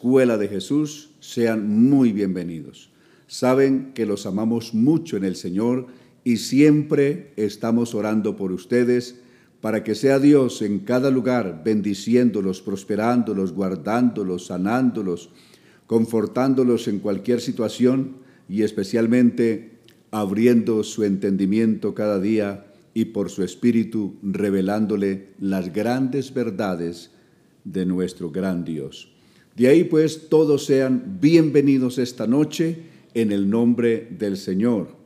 [0.00, 2.88] Escuela de Jesús, sean muy bienvenidos.
[3.26, 5.88] Saben que los amamos mucho en el Señor
[6.24, 9.20] y siempre estamos orando por ustedes
[9.60, 15.28] para que sea Dios en cada lugar bendiciéndolos, prosperándolos, guardándolos, sanándolos,
[15.86, 18.16] confortándolos en cualquier situación
[18.48, 19.80] y especialmente
[20.12, 27.10] abriendo su entendimiento cada día y por su espíritu revelándole las grandes verdades
[27.64, 29.19] de nuestro gran Dios.
[29.56, 34.96] De ahí pues todos sean bienvenidos esta noche en el nombre del Señor.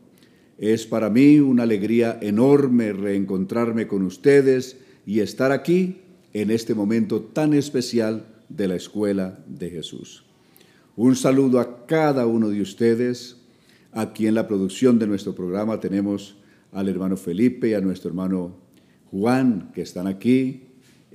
[0.59, 4.77] Es para mí una alegría enorme reencontrarme con ustedes
[5.07, 6.03] y estar aquí
[6.35, 10.25] en este momento tan especial de la Escuela de Jesús.
[10.95, 13.39] Un saludo a cada uno de ustedes.
[13.93, 16.37] Aquí en la producción de nuestro programa tenemos
[16.71, 18.57] al hermano Felipe y a nuestro hermano
[19.11, 20.65] Juan, que están aquí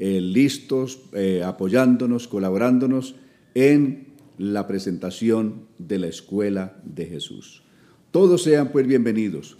[0.01, 3.15] eh, listos, eh, apoyándonos, colaborándonos
[3.53, 7.63] en la presentación de la escuela de Jesús.
[8.11, 9.57] Todos sean pues bienvenidos,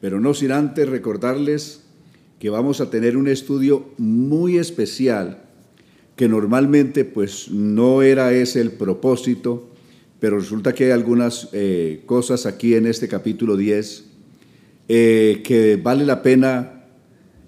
[0.00, 1.82] pero no sin antes recordarles
[2.38, 5.42] que vamos a tener un estudio muy especial
[6.14, 9.68] que normalmente pues no era ese el propósito,
[10.20, 14.04] pero resulta que hay algunas eh, cosas aquí en este capítulo 10
[14.86, 16.81] que vale la pena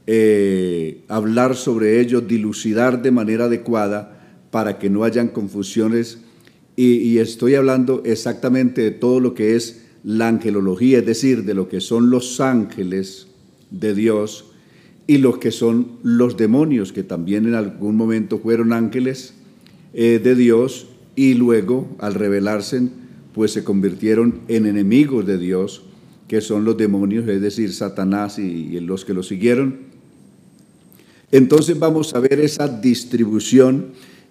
[0.07, 6.19] eh, hablar sobre ello, dilucidar de manera adecuada para que no hayan confusiones.
[6.77, 11.69] Y, estoy hablando exactamente de todo lo que es la angelología, es decir, de lo
[11.69, 13.29] que son los ángeles
[13.71, 14.47] de Dios
[15.07, 19.35] y los que son los demonios, que también en algún momento fueron ángeles
[19.95, 22.89] eh, de Dios y luego al revelarse
[23.33, 25.85] pues se convirtieron en enemigos de Dios,
[26.29, 29.94] que son los demonios, es decir, Satanás y los que lo siguieron.
[31.35, 33.87] Entonces vamos a ver esa distribución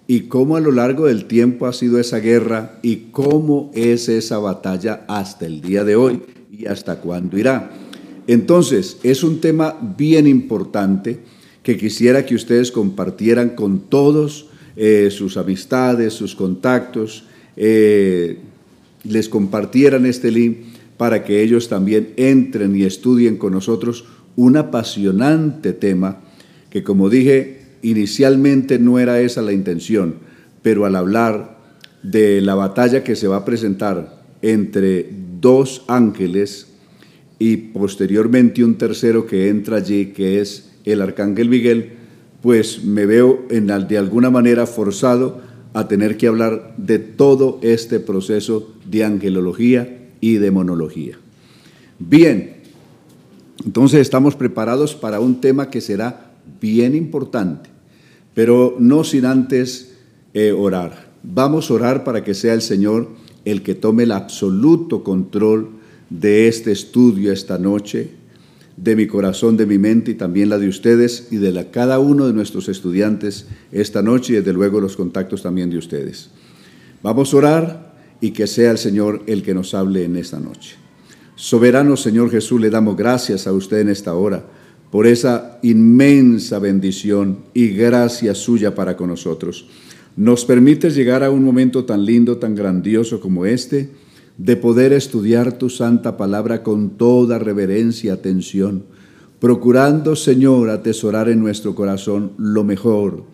[0.06, 4.38] y cómo a lo largo del tiempo ha sido esa guerra y cómo es esa
[4.38, 7.72] batalla hasta el día de hoy y hasta cuándo irá.
[8.26, 11.18] Entonces, es un tema bien importante
[11.62, 17.24] que quisiera que ustedes compartieran con todos eh, sus amistades, sus contactos,
[17.58, 18.38] eh,
[19.02, 20.56] les compartieran este link
[20.96, 26.23] para que ellos también entren y estudien con nosotros un apasionante tema
[26.74, 30.16] que como dije, inicialmente no era esa la intención,
[30.60, 31.56] pero al hablar
[32.02, 35.08] de la batalla que se va a presentar entre
[35.40, 36.66] dos ángeles
[37.38, 41.92] y posteriormente un tercero que entra allí, que es el arcángel Miguel,
[42.42, 45.42] pues me veo de alguna manera forzado
[45.74, 51.18] a tener que hablar de todo este proceso de angelología y demonología.
[52.00, 52.56] Bien,
[53.64, 56.33] entonces estamos preparados para un tema que será
[56.64, 57.68] bien importante,
[58.32, 59.96] pero no sin antes
[60.32, 61.12] eh, orar.
[61.22, 63.10] Vamos a orar para que sea el Señor
[63.44, 65.68] el que tome el absoluto control
[66.08, 68.12] de este estudio esta noche,
[68.78, 71.98] de mi corazón, de mi mente y también la de ustedes y de la, cada
[71.98, 76.30] uno de nuestros estudiantes esta noche y desde luego los contactos también de ustedes.
[77.02, 80.76] Vamos a orar y que sea el Señor el que nos hable en esta noche.
[81.36, 84.46] Soberano Señor Jesús, le damos gracias a usted en esta hora
[84.94, 89.66] por esa inmensa bendición y gracia suya para con nosotros.
[90.14, 93.90] Nos permite llegar a un momento tan lindo, tan grandioso como este,
[94.38, 98.84] de poder estudiar tu santa palabra con toda reverencia y atención,
[99.40, 103.24] procurando, Señor, atesorar en nuestro corazón lo mejor,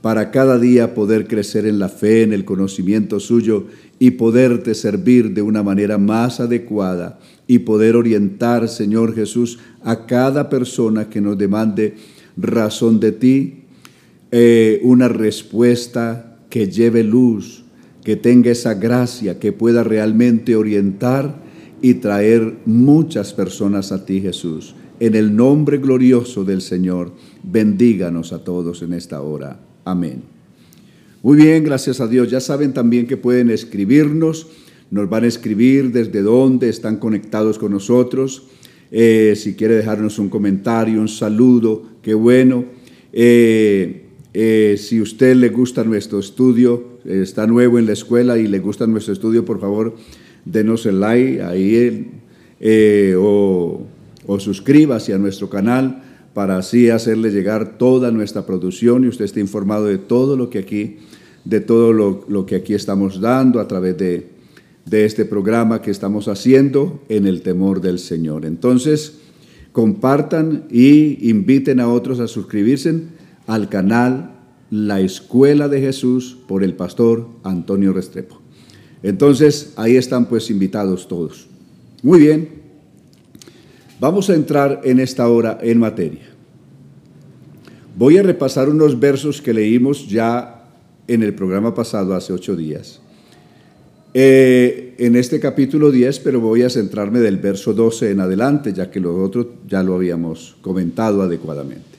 [0.00, 3.66] para cada día poder crecer en la fe, en el conocimiento suyo
[3.98, 10.48] y poderte servir de una manera más adecuada y poder orientar, Señor Jesús, a cada
[10.48, 11.94] persona que nos demande
[12.36, 13.54] razón de ti,
[14.30, 17.64] eh, una respuesta que lleve luz,
[18.04, 21.40] que tenga esa gracia, que pueda realmente orientar
[21.80, 24.74] y traer muchas personas a ti, Jesús.
[25.00, 27.12] En el nombre glorioso del Señor,
[27.42, 29.58] bendíganos a todos en esta hora.
[29.84, 30.22] Amén.
[31.22, 32.30] Muy bien, gracias a Dios.
[32.30, 34.48] Ya saben también que pueden escribirnos,
[34.90, 38.44] nos van a escribir desde dónde están conectados con nosotros.
[38.94, 42.66] Eh, si quiere dejarnos un comentario, un saludo, qué bueno.
[43.10, 44.02] Eh,
[44.34, 48.86] eh, si usted le gusta nuestro estudio, está nuevo en la escuela y le gusta
[48.86, 49.96] nuestro estudio, por favor,
[50.44, 52.10] denos el like ahí
[53.18, 53.86] o,
[54.26, 56.02] o suscríbase a nuestro canal
[56.34, 60.58] para así hacerle llegar toda nuestra producción y usted esté informado de todo lo que
[60.58, 60.98] aquí,
[61.46, 64.31] de todo lo que aquí estamos dando a través de,
[64.86, 68.44] de este programa que estamos haciendo en el temor del Señor.
[68.44, 69.18] Entonces,
[69.72, 73.02] compartan y inviten a otros a suscribirse
[73.46, 74.32] al canal
[74.70, 78.40] La Escuela de Jesús por el pastor Antonio Restrepo.
[79.02, 81.48] Entonces, ahí están pues invitados todos.
[82.02, 82.48] Muy bien,
[84.00, 86.32] vamos a entrar en esta hora en materia.
[87.96, 90.70] Voy a repasar unos versos que leímos ya
[91.08, 93.01] en el programa pasado, hace ocho días.
[94.14, 98.90] Eh, en este capítulo 10, pero voy a centrarme del verso 12 en adelante, ya
[98.90, 101.92] que lo otro ya lo habíamos comentado adecuadamente.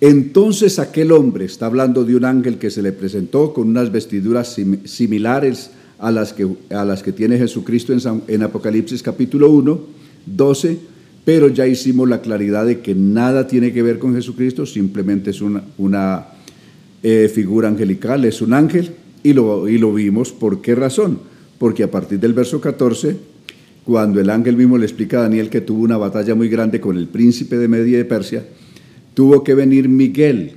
[0.00, 4.56] Entonces aquel hombre, está hablando de un ángel que se le presentó con unas vestiduras
[4.84, 7.94] similares a las que, a las que tiene Jesucristo
[8.28, 9.80] en, Apocalipsis capítulo 1,
[10.26, 10.78] 12,
[11.24, 15.40] pero ya hicimos la claridad de que nada tiene que ver con Jesucristo, simplemente es
[15.40, 16.26] una, una
[17.02, 18.90] eh, figura angelical, es un ángel,
[19.26, 21.18] y lo, y lo vimos por qué razón.
[21.58, 23.16] Porque a partir del verso 14,
[23.84, 26.96] cuando el ángel mismo le explica a Daniel que tuvo una batalla muy grande con
[26.96, 28.46] el príncipe de Media de Persia,
[29.14, 30.52] tuvo que venir Miguel,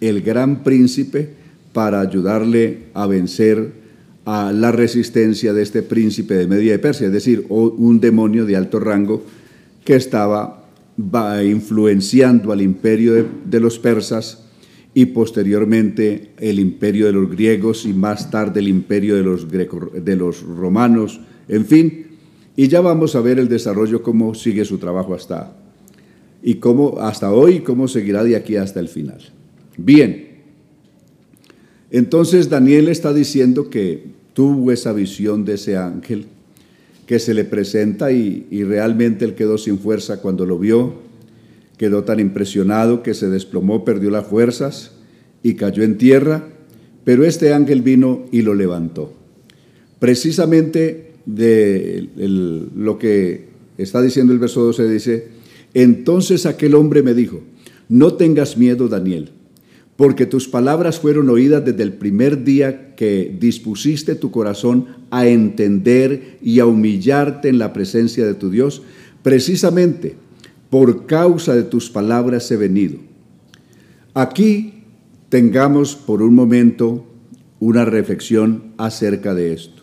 [0.00, 1.30] el gran príncipe,
[1.72, 3.72] para ayudarle a vencer
[4.24, 8.56] a la resistencia de este príncipe de Media de Persia, es decir, un demonio de
[8.56, 9.22] alto rango
[9.84, 10.64] que estaba
[11.44, 14.47] influenciando al imperio de los persas
[14.94, 20.16] y posteriormente el imperio de los griegos y más tarde el imperio de los, de
[20.16, 22.06] los romanos, en fin,
[22.56, 25.56] y ya vamos a ver el desarrollo, cómo sigue su trabajo hasta,
[26.42, 29.20] y cómo, hasta hoy, cómo seguirá de aquí hasta el final.
[29.76, 30.28] Bien,
[31.90, 34.04] entonces Daniel está diciendo que
[34.34, 36.26] tuvo esa visión de ese ángel
[37.06, 41.07] que se le presenta y, y realmente él quedó sin fuerza cuando lo vio
[41.78, 44.92] Quedó tan impresionado que se desplomó, perdió las fuerzas
[45.42, 46.48] y cayó en tierra,
[47.04, 49.14] pero este ángel vino y lo levantó.
[49.98, 52.08] Precisamente de
[52.74, 53.48] lo que
[53.78, 55.28] está diciendo el verso 12 dice,
[55.74, 57.40] entonces aquel hombre me dijo,
[57.88, 59.30] no tengas miedo, Daniel,
[59.96, 66.38] porque tus palabras fueron oídas desde el primer día que dispusiste tu corazón a entender
[66.42, 68.82] y a humillarte en la presencia de tu Dios.
[69.22, 70.16] Precisamente
[70.70, 72.98] por causa de tus palabras he venido.
[74.14, 74.84] Aquí
[75.28, 77.06] tengamos por un momento
[77.60, 79.82] una reflexión acerca de esto.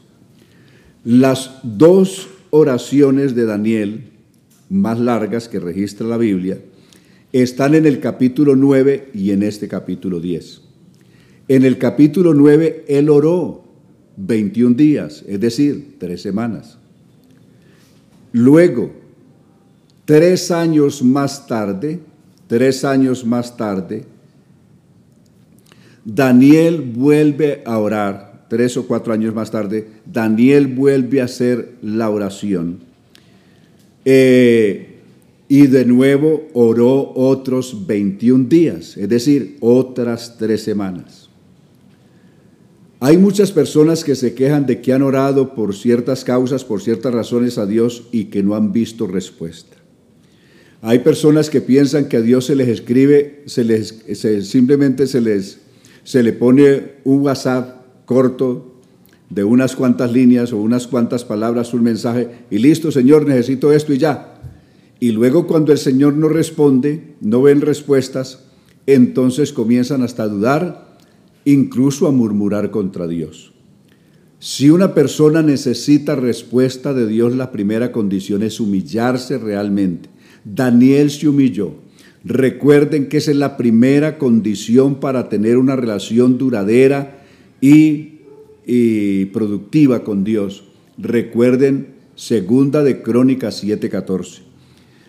[1.04, 4.12] Las dos oraciones de Daniel
[4.70, 6.60] más largas que registra la Biblia
[7.32, 10.62] están en el capítulo 9 y en este capítulo 10.
[11.48, 13.66] En el capítulo 9 él oró
[14.18, 16.78] 21 días, es decir, tres semanas.
[18.32, 18.92] Luego,
[20.06, 22.00] Tres años más tarde,
[22.48, 24.06] tres años más tarde,
[26.06, 32.12] Daniel vuelve a orar, tres o cuatro años más tarde, Daniel vuelve a hacer la
[32.12, 32.80] oración.
[34.06, 35.00] Eh,
[35.48, 41.30] y de nuevo oró otros 21 días, es decir, otras tres semanas.
[43.00, 47.14] Hay muchas personas que se quejan de que han orado por ciertas causas, por ciertas
[47.14, 49.78] razones a Dios y que no han visto respuesta.
[50.88, 54.04] Hay personas que piensan que a Dios se les escribe, se les,
[54.48, 55.62] simplemente se les
[56.04, 58.76] se le pone un WhatsApp corto
[59.32, 63.94] de unas cuantas líneas o unas cuantas palabras, un mensaje, y listo, Señor, necesito esto
[63.94, 64.40] y ya.
[65.00, 68.44] Y luego cuando el Señor no responde, no ven respuestas,
[68.86, 70.98] entonces comienzan hasta a dudar,
[71.46, 73.54] incluso a murmurar contra Dios.
[74.38, 80.14] Si una persona necesita respuesta de Dios, la primera condición es humillarse realmente
[80.46, 81.74] Daniel se humilló.
[82.24, 87.24] Recuerden que esa es la primera condición para tener una relación duradera
[87.62, 88.14] y,
[89.34, 90.64] productiva con Dios.
[90.98, 94.42] Recuerden segunda de Crónicas 7:14.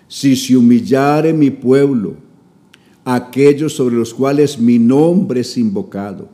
[0.08, 2.16] Si se humillare mi pueblo,
[3.04, 6.28] aquellos sobre los cuales mi nombre es invocado,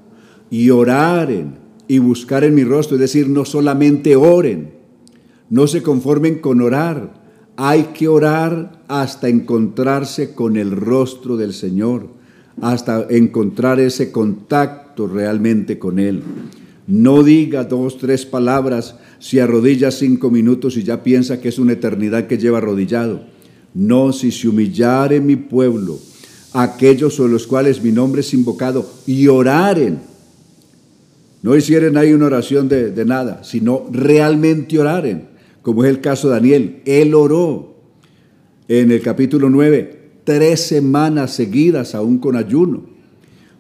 [0.51, 4.71] y oraren y buscaren mi rostro, es decir, no solamente oren,
[5.49, 7.22] no se conformen con orar,
[7.57, 12.09] hay que orar hasta encontrarse con el rostro del Señor,
[12.61, 16.23] hasta encontrar ese contacto realmente con Él.
[16.87, 21.75] No diga dos, tres palabras, si arrodilla cinco minutos y ya piensa que es una
[21.75, 23.23] eternidad que lleva arrodillado.
[23.75, 25.99] No, si se humillare mi pueblo,
[26.53, 30.01] aquellos sobre los cuales mi nombre es invocado, y oraren.
[31.43, 35.32] No hicieran ahí una oración de, de nada, sino realmente oraren
[35.63, 36.83] como es el caso de Daniel.
[36.85, 37.75] Él oró
[38.69, 42.85] en el capítulo 9 tres semanas seguidas, aún con ayuno.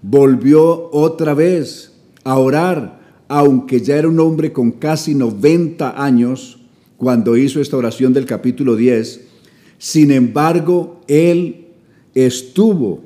[0.02, 1.92] Volvió otra vez
[2.24, 6.58] a orar, aunque ya era un hombre con casi 90 años
[6.96, 9.22] cuando hizo esta oración del capítulo 10.
[9.78, 11.66] Sin embargo, él
[12.14, 13.00] estuvo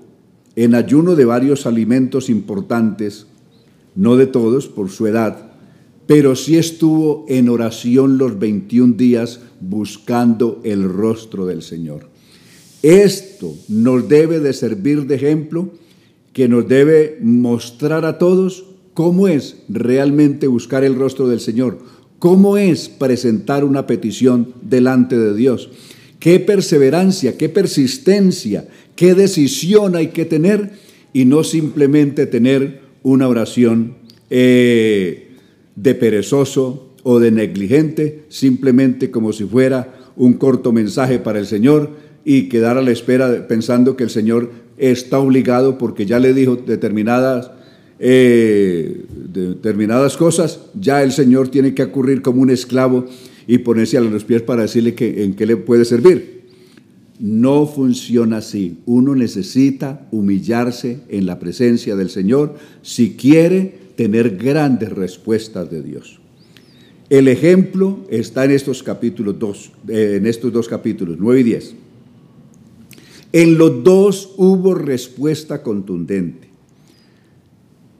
[0.55, 3.27] en ayuno de varios alimentos importantes,
[3.95, 5.53] no de todos por su edad,
[6.07, 12.09] pero sí estuvo en oración los 21 días buscando el rostro del Señor.
[12.83, 15.71] Esto nos debe de servir de ejemplo,
[16.33, 21.79] que nos debe mostrar a todos cómo es realmente buscar el rostro del Señor,
[22.19, 25.71] cómo es presentar una petición delante de Dios,
[26.21, 30.73] qué perseverancia, qué persistencia, qué decisión hay que tener
[31.13, 33.95] y no simplemente tener una oración
[34.31, 35.26] eh,
[35.77, 41.91] de perezoso o de negligente, simplemente como si fuera un corto mensaje para el Señor
[42.25, 46.57] y quedar a la espera pensando que el Señor está obligado porque ya le dijo
[46.57, 47.51] determinadas,
[47.99, 53.07] eh, determinadas cosas, ya el Señor tiene que ocurrir como un esclavo
[53.47, 56.37] y ponerse a los pies para decirle que, en qué le puede servir.
[57.19, 58.79] No funciona así.
[58.85, 66.21] Uno necesita humillarse en la presencia del Señor si quiere tener grandes respuestas de Dios.
[67.09, 71.75] El ejemplo está en estos capítulos dos, eh, en estos dos capítulos, 9 y 10.
[73.33, 76.49] En los dos hubo respuesta contundente.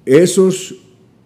[0.05, 0.77] Esos,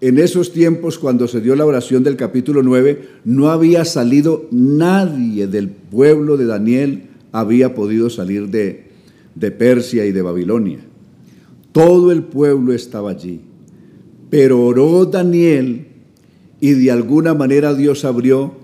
[0.01, 5.47] en esos tiempos, cuando se dio la oración del capítulo 9, no había salido nadie
[5.47, 8.89] del pueblo de Daniel, había podido salir de,
[9.35, 10.81] de Persia y de Babilonia.
[11.73, 13.41] Todo el pueblo estaba allí.
[14.31, 15.87] Pero oró Daniel
[16.61, 18.55] y de alguna manera Dios abrió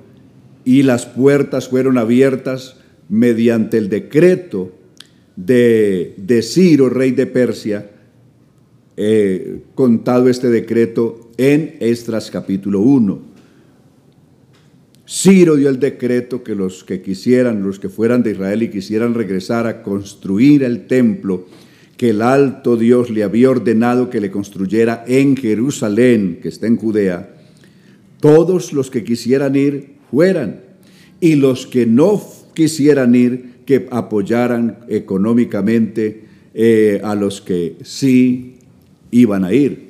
[0.65, 2.77] y las puertas fueron abiertas
[3.09, 4.73] mediante el decreto
[5.37, 7.91] de, de Ciro, rey de Persia,
[8.97, 13.37] eh, contado este decreto en Estras capítulo 1.
[15.09, 19.15] Ciro dio el decreto que los que quisieran, los que fueran de Israel y quisieran
[19.15, 21.47] regresar a construir el templo
[21.97, 26.77] que el alto Dios le había ordenado que le construyera en Jerusalén, que está en
[26.77, 27.35] Judea,
[28.21, 30.61] todos los que quisieran ir fueran,
[31.21, 32.23] y los que no
[32.55, 36.25] quisieran ir, que apoyaran económicamente
[36.55, 38.57] eh, a los que sí
[39.11, 39.87] iban a ir.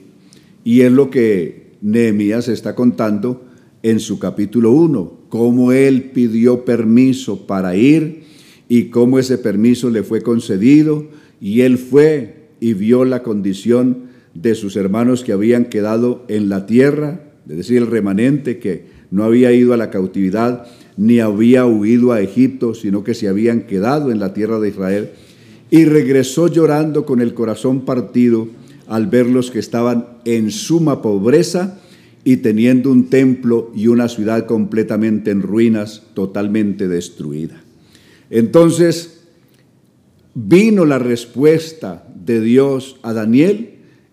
[0.64, 3.44] Y es lo que Nehemías está contando
[3.82, 8.22] en su capítulo 1, cómo él pidió permiso para ir
[8.68, 11.06] y cómo ese permiso le fue concedido,
[11.40, 16.66] y él fue y vio la condición de sus hermanos que habían quedado en la
[16.66, 20.66] tierra, es decir, el remanente que no había ido a la cautividad
[20.96, 25.10] ni había huido a Egipto, sino que se habían quedado en la tierra de Israel,
[25.70, 28.48] y regresó llorando con el corazón partido
[28.86, 31.80] al ver los que estaban en suma pobreza
[32.24, 37.62] y teniendo un templo y una ciudad completamente en ruinas, totalmente destruida.
[38.30, 39.15] Entonces
[40.36, 43.70] vino la respuesta de Dios a Daniel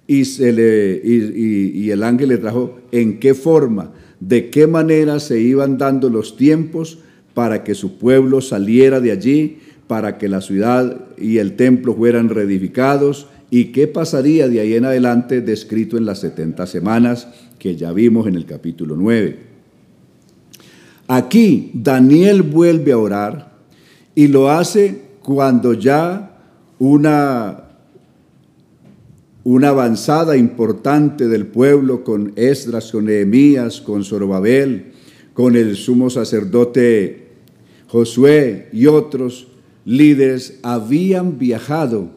[0.07, 5.41] y, se le, y, el ángel le trajo en qué forma, de qué manera se
[5.41, 6.99] iban dando los tiempos
[7.33, 12.29] para que su pueblo saliera de allí, para que la ciudad y el templo fueran
[12.29, 17.27] reedificados y qué pasaría de ahí en adelante descrito en las 70 semanas
[17.59, 19.39] que ya vimos en el capítulo 9.
[21.07, 23.57] Aquí Daniel vuelve a orar
[24.15, 26.37] y lo hace cuando ya
[26.79, 27.63] una
[29.45, 34.93] una avanzada importante del pueblo con Esdras, con Nehemías, con Zorobabel,
[35.33, 37.27] con el sumo sacerdote
[37.87, 39.47] Josué y otros
[39.85, 42.09] líderes habían viajado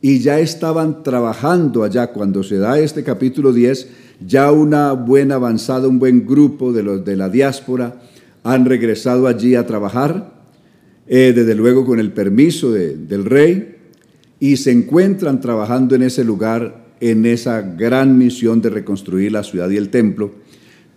[0.00, 2.08] y ya estaban trabajando allá.
[2.08, 3.88] Cuando se da este capítulo 10,
[4.26, 8.00] ya una buena avanzada, un buen grupo de los de la diáspora
[8.42, 10.39] han regresado allí a trabajar,
[11.12, 13.74] eh, desde luego con el permiso del rey
[14.38, 19.68] y se encuentran trabajando en ese lugar, en esa gran misión de reconstruir la ciudad
[19.70, 20.30] y el templo.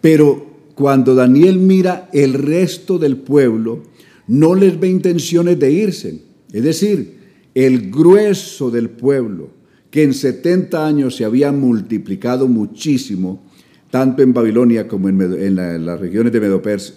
[0.02, 3.82] Pero cuando Daniel mira el resto del pueblo,
[4.28, 6.22] no les ve intenciones de irse.
[6.52, 7.18] Es decir,
[7.56, 9.50] el grueso del pueblo,
[9.90, 13.42] que en 70 años se había multiplicado muchísimo,
[13.90, 16.40] tanto en Babilonia como en, las regiones de,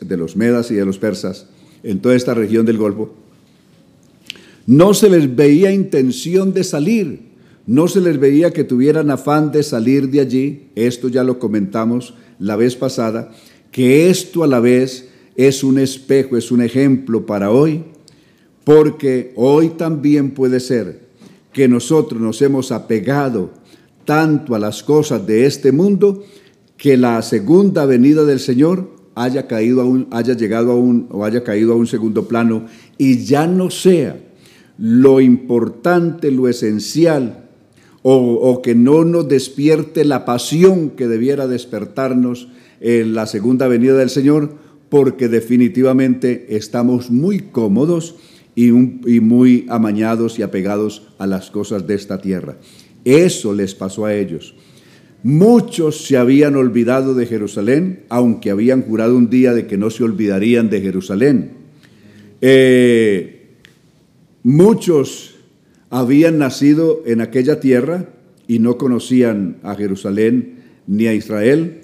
[0.06, 1.46] de los Medas y de los Persas,
[1.86, 3.14] en toda esta región del Golfo,
[4.66, 7.20] no se les veía intención de salir,
[7.66, 10.68] no se les veía que tuvieran afán de salir de allí.
[10.74, 13.32] Esto ya lo comentamos la vez pasada,
[13.70, 17.84] que esto a la vez es un espejo, es un ejemplo para hoy,
[18.64, 21.06] porque hoy también puede ser
[21.52, 23.50] que nosotros nos hemos apegado
[24.04, 26.24] tanto a las cosas de este mundo
[26.76, 31.24] que la segunda venida del Señor haya caído a un, haya llegado a un o
[31.24, 32.66] haya caído a un segundo plano
[32.98, 34.20] y ya no sea
[34.78, 37.48] lo importante, lo esencial,
[38.08, 42.46] o, que no nos despierte la pasión que debiera despertarnos
[42.80, 44.54] en la segunda venida del Señor,
[44.90, 48.14] porque definitivamente estamos muy cómodos
[48.54, 52.58] y, y muy amañados y apegados a las cosas de esta tierra.
[53.04, 54.54] Eso les pasó a ellos.
[55.22, 60.04] Muchos se habían olvidado de Jerusalén, aunque habían jurado un día de que no se
[60.04, 61.50] olvidarían de Jerusalén.
[62.40, 63.48] Eh,
[64.42, 65.36] muchos
[65.90, 68.10] habían nacido en aquella tierra
[68.46, 70.56] y no conocían a Jerusalén
[70.86, 71.80] ni a Israel.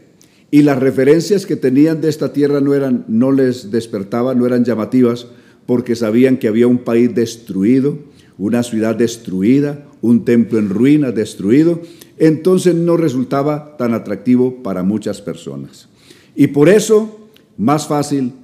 [0.50, 4.64] Y las referencias que tenían de esta tierra no, eran, no les despertaban, no eran
[4.64, 5.26] llamativas,
[5.66, 7.98] porque sabían que había un país destruido,
[8.36, 11.80] una ciudad destruida, un templo en ruinas destruido,
[12.22, 15.88] entonces no resultaba tan atractivo para muchas personas.
[16.36, 18.34] Y por eso, más fácil,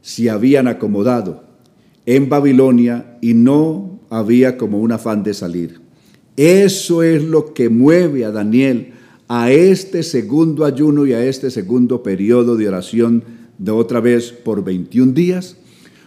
[0.00, 1.44] se habían acomodado
[2.06, 5.80] en Babilonia y no había como un afán de salir.
[6.38, 8.94] Eso es lo que mueve a Daniel
[9.28, 13.22] a este segundo ayuno y a este segundo periodo de oración
[13.58, 15.58] de otra vez por 21 días,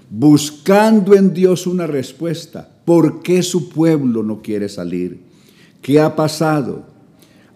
[0.09, 2.71] buscando en Dios una respuesta.
[2.86, 5.19] ¿Por qué su pueblo no quiere salir?
[5.79, 6.88] ¿Qué ha pasado?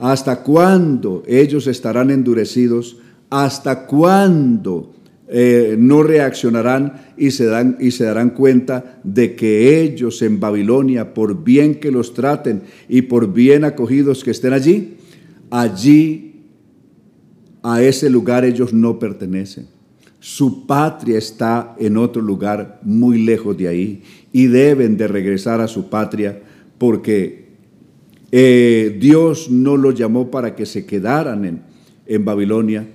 [0.04, 2.98] ¿Hasta cuándo ellos estarán endurecidos?
[3.30, 4.92] ¿Hasta cuándo
[5.30, 11.14] eh, no reaccionarán y se, dan, y se darán cuenta de que ellos en Babilonia,
[11.14, 14.98] por bien que los traten y por bien acogidos que estén allí,
[15.50, 16.42] allí
[17.62, 19.68] a ese lugar ellos no pertenecen.
[20.20, 25.70] Su patria está en otro lugar muy lejos de ahí y deben de regresar a
[25.70, 26.42] su patria
[26.78, 27.43] porque
[28.36, 31.62] eh, Dios no los llamó para que se quedaran en,
[32.08, 32.88] en Babilonia.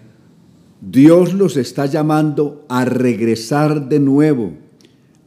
[0.81, 4.55] Dios los está llamando a regresar de nuevo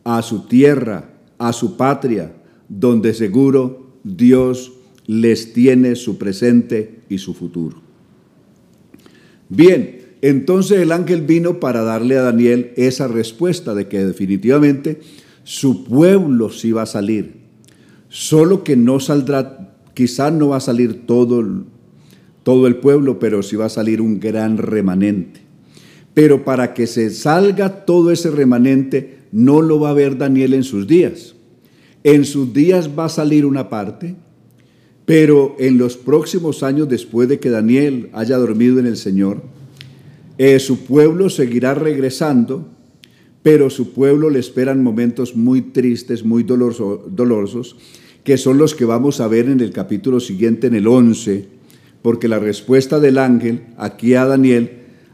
[0.04, 2.34] a su tierra, a su patria,
[2.68, 4.74] donde seguro Dios
[5.08, 7.82] les tiene su presente y su futuro.
[9.48, 15.00] Bien, entonces el ángel vino para darle a Daniel esa respuesta de que definitivamente
[15.46, 17.44] su pueblo sí va a salir,
[18.10, 19.61] solo que no saldrá
[19.94, 21.44] Quizás no va a salir todo,
[22.44, 25.42] todo el pueblo, pero sí va a salir un gran remanente.
[26.14, 30.64] Pero para que se salga todo ese remanente, no lo va a ver Daniel en
[30.64, 31.36] sus días.
[32.04, 34.16] En sus días va a salir una parte,
[35.06, 39.42] pero en los próximos años después de que Daniel haya dormido en el Señor,
[40.38, 42.68] eh, su pueblo seguirá regresando,
[43.44, 47.76] pero su pueblo le esperan momentos muy tristes, muy dolorosos,
[48.24, 51.46] que son los que vamos a ver en el capítulo siguiente, en el 11,
[52.02, 54.72] porque la respuesta del ángel aquí a Daniel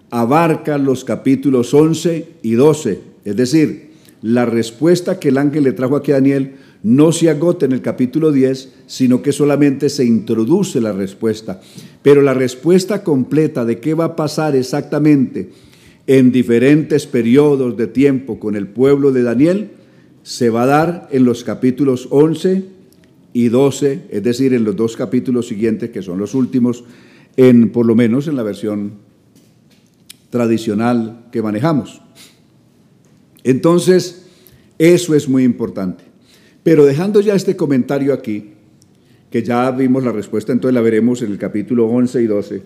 [0.09, 2.99] abarca los capítulos 11 y 12.
[3.25, 3.91] Es decir,
[4.21, 7.81] la respuesta que el ángel le trajo aquí a Daniel no se agota en el
[7.81, 11.61] capítulo 10, sino que solamente se introduce la respuesta.
[12.01, 15.49] Pero la respuesta completa de qué va a pasar exactamente
[16.07, 19.71] en diferentes periodos de tiempo con el pueblo de Daniel
[20.23, 22.76] se va a dar en los capítulos 11
[23.37, 26.83] y 12, es decir, en los dos capítulos siguientes, que son los últimos,
[27.35, 28.93] en, por lo menos en la versión
[30.31, 32.01] tradicional que manejamos.
[33.43, 34.25] Entonces,
[34.79, 36.03] eso es muy importante.
[36.63, 38.53] Pero dejando ya este comentario aquí,
[39.29, 42.63] que ya vimos la respuesta, entonces la veremos en el capítulo 11 y 12,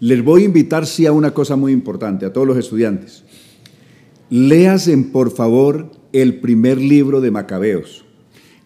[0.00, 3.22] les voy a invitar sí a una cosa muy importante, a todos los estudiantes.
[4.28, 8.09] Léasen, por favor, el primer libro de Macabeos.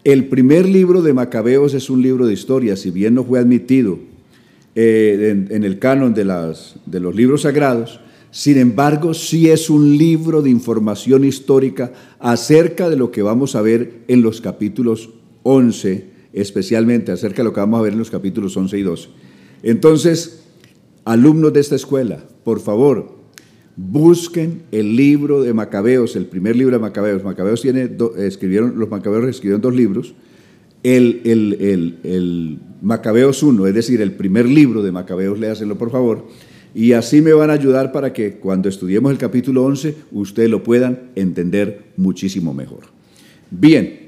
[0.04, 3.98] El primer libro de Macabeos es un libro de historia, si bien no fue admitido
[4.74, 6.24] eh, en, el canon de,
[6.84, 12.96] de los libros sagrados, sin embargo sí es un libro de información histórica acerca de
[12.96, 15.08] lo que vamos a ver en los capítulos
[15.42, 19.08] 11, especialmente acerca de lo que vamos a ver en los capítulos 11 y 12.
[19.62, 20.44] Entonces,
[21.06, 23.23] alumnos de esta escuela, por favor,
[23.76, 27.24] Busquen el libro de Macabeos, el primer libro de Macabeos.
[27.24, 30.14] Macabeos tiene, escribieron, los Macabeos escribieron dos libros.
[30.84, 36.28] El, el, Macabeos 1, es decir, el primer libro de Macabeos, léaselo por favor.
[36.72, 40.62] Y así me van a ayudar para que cuando estudiemos el capítulo 11, ustedes lo
[40.62, 42.84] puedan entender muchísimo mejor.
[43.50, 44.00] Bien,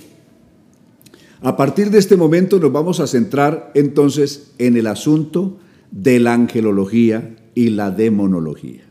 [1.40, 5.58] a partir de este momento nos vamos a centrar entonces en el asunto
[5.90, 8.85] de la angelología y la demonología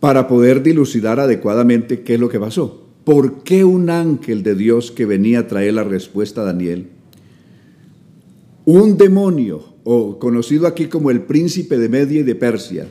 [0.00, 2.86] para poder dilucidar adecuadamente qué es lo que pasó.
[3.04, 6.88] ¿Por qué un ángel de Dios que venía a traer la respuesta a Daniel,
[8.64, 12.88] un demonio, o conocido aquí como el príncipe de Media y de Persia,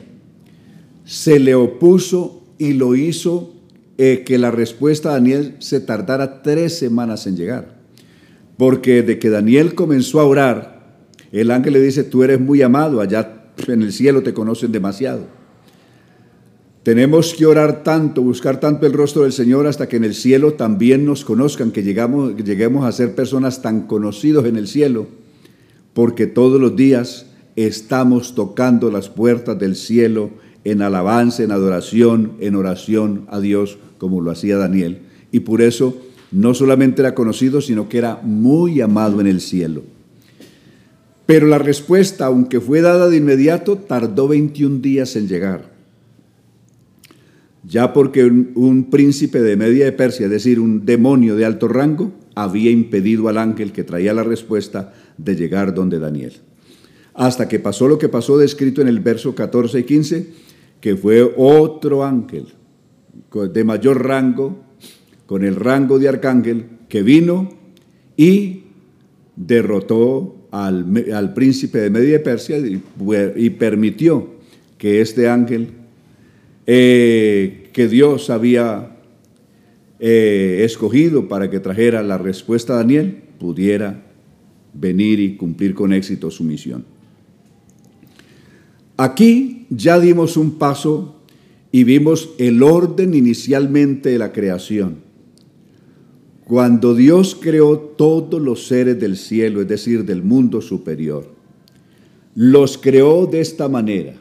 [1.04, 3.52] se le opuso y lo hizo
[3.98, 7.76] eh, que la respuesta a Daniel se tardara tres semanas en llegar?
[8.56, 10.96] Porque de que Daniel comenzó a orar,
[11.30, 15.26] el ángel le dice, tú eres muy amado, allá en el cielo te conocen demasiado.
[16.86, 20.52] Tenemos que orar tanto, buscar tanto el rostro del Señor hasta que en el cielo
[20.52, 25.08] también nos conozcan, que lleguemos a ser personas tan conocidos en el cielo,
[25.94, 30.30] porque todos los días estamos tocando las puertas del cielo
[30.62, 35.00] en alabanza, en adoración, en oración a Dios, como lo hacía Daniel.
[35.32, 35.96] Y por eso
[36.30, 39.82] no solamente era conocido, sino que era muy amado en el cielo.
[41.26, 45.74] Pero la respuesta, aunque fue dada de inmediato, tardó 21 días en llegar
[47.66, 52.12] ya porque un, príncipe de Media de Persia, es decir, un demonio de alto rango,
[52.34, 56.34] había impedido al ángel que traía la respuesta de llegar donde Daniel.
[57.14, 60.26] Hasta que pasó lo que pasó descrito en el verso 14 y 15,
[60.80, 62.48] que fue otro ángel
[63.52, 64.62] de mayor rango,
[65.26, 67.48] con el rango de arcángel, que vino
[68.16, 68.62] y
[69.34, 74.36] derrotó al, príncipe de Media de Persia y permitió
[74.78, 75.85] que este ángel
[76.66, 78.96] eh, que Dios había
[79.98, 84.02] eh, escogido para que trajera la respuesta a Daniel, pudiera
[84.74, 86.84] venir y cumplir con éxito su misión.
[88.96, 91.16] Aquí ya dimos un paso
[91.70, 95.04] y vimos el orden inicialmente de la creación.
[96.44, 101.28] Cuando Dios creó todos los seres del cielo, es decir, del mundo superior,
[102.34, 104.14] los creó de esta manera.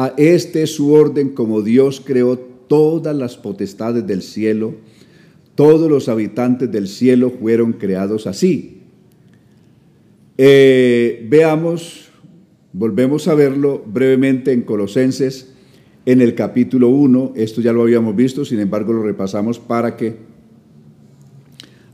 [0.00, 4.76] A este es su orden como Dios creó todas las potestades del cielo.
[5.56, 8.82] Todos los habitantes del cielo fueron creados así.
[10.36, 12.10] Eh, veamos,
[12.72, 15.52] volvemos a verlo brevemente en Colosenses,
[16.06, 17.32] en el capítulo 1.
[17.34, 20.14] Esto ya lo habíamos visto, sin embargo lo repasamos para que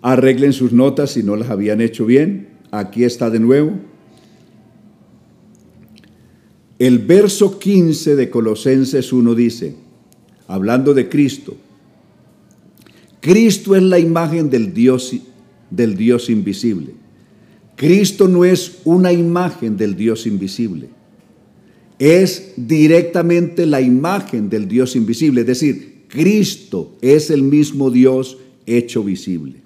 [0.02, 2.48] arreglen sus notas si no las habían hecho bien.
[2.70, 3.93] Aquí está de nuevo.
[6.85, 9.75] El verso 15 de Colosenses 1 dice,
[10.47, 11.57] hablando de Cristo,
[13.20, 15.16] Cristo es la imagen del Dios,
[15.70, 16.90] del Dios invisible.
[17.75, 20.90] Cristo no es una imagen del Dios invisible,
[21.99, 29.03] es directamente la imagen del Dios invisible, es decir, Cristo es el mismo Dios hecho
[29.03, 29.62] visible.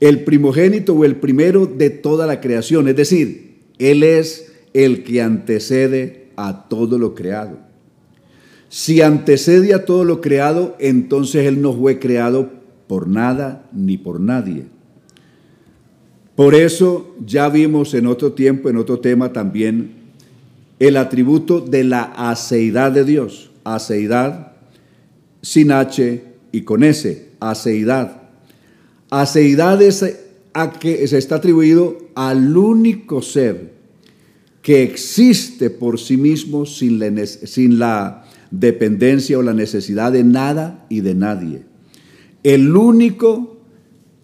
[0.00, 5.22] El primogénito o el primero de toda la creación, es decir, Él es el que
[5.22, 7.58] antecede a todo lo creado.
[8.68, 12.50] Si antecede a todo lo creado, entonces Él no fue creado
[12.86, 14.66] por nada ni por nadie.
[16.36, 19.92] Por eso ya vimos en otro tiempo, en otro tema también,
[20.78, 23.50] el atributo de la aceidad de Dios.
[23.64, 24.52] Aceidad
[25.42, 28.22] sin H y con S, aceidad.
[29.10, 30.18] Aceidad es
[30.52, 33.79] a que se está atribuido al único ser
[34.70, 37.00] que existe por sí mismo sin
[37.80, 41.62] la, dependencia o la necesidad de nada y de nadie.
[42.44, 43.64] El único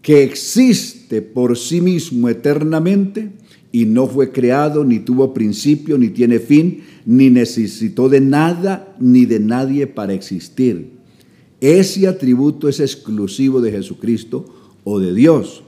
[0.02, 3.32] que existe por sí mismo eternamente
[3.72, 9.26] y no fue creado, ni tuvo principio, ni tiene fin, ni necesitó de nada ni
[9.26, 10.90] de nadie para existir.
[11.60, 14.44] Ese atributo es exclusivo de Jesucristo
[14.84, 15.64] o de Dios,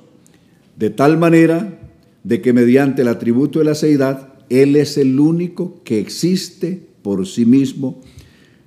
[0.77, 1.81] de tal manera
[2.23, 7.26] de que mediante el atributo de la seidad él es el único que existe por
[7.26, 8.00] sí mismo,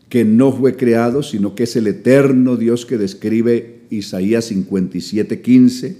[0.09, 5.97] que no fue creado, sino que es el eterno Dios que describe Isaías 57, 15.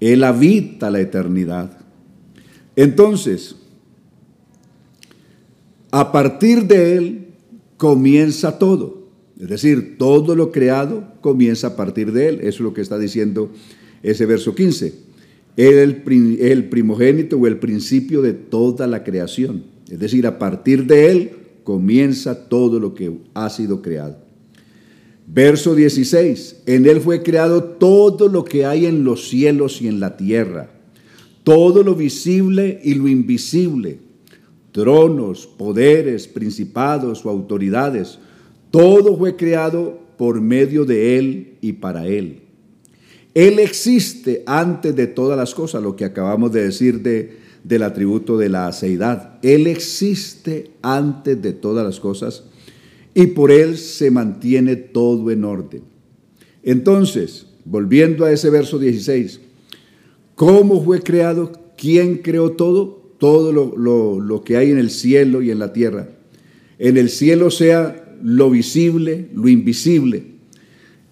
[0.00, 1.78] Él habita la eternidad.
[2.74, 3.56] Entonces,
[5.90, 7.26] a partir de Él
[7.76, 9.08] comienza todo.
[9.38, 12.34] Es decir, todo lo creado comienza a partir de Él.
[12.40, 13.50] Eso es lo que está diciendo
[14.02, 15.11] ese verso 15
[15.56, 16.02] el,
[16.40, 19.64] el primogénito o el principio de toda la creación.
[19.90, 21.30] Es decir, a partir de él
[21.64, 24.16] comienza todo lo que ha sido creado.
[25.26, 30.00] Verso 16, en él fue creado todo lo que hay en los cielos y en
[30.00, 30.70] la tierra,
[31.44, 33.98] todo lo visible y lo invisible,
[34.72, 38.18] tronos, poderes, principados o autoridades,
[38.70, 42.41] todo fue creado por medio de él y para él.
[43.34, 48.36] Él existe antes de todas las cosas, lo que acabamos de decir de, del atributo
[48.36, 49.38] de la aceidad.
[49.42, 52.44] Él existe antes de todas las cosas
[53.14, 55.82] y por Él se mantiene todo en orden.
[56.62, 59.40] Entonces, volviendo a ese verso 16,
[60.34, 61.52] ¿cómo fue creado?
[61.78, 63.00] ¿Quién creó todo?
[63.18, 66.08] Todo lo, lo que hay en el cielo y en la tierra.
[66.78, 70.31] En el cielo sea lo visible, lo invisible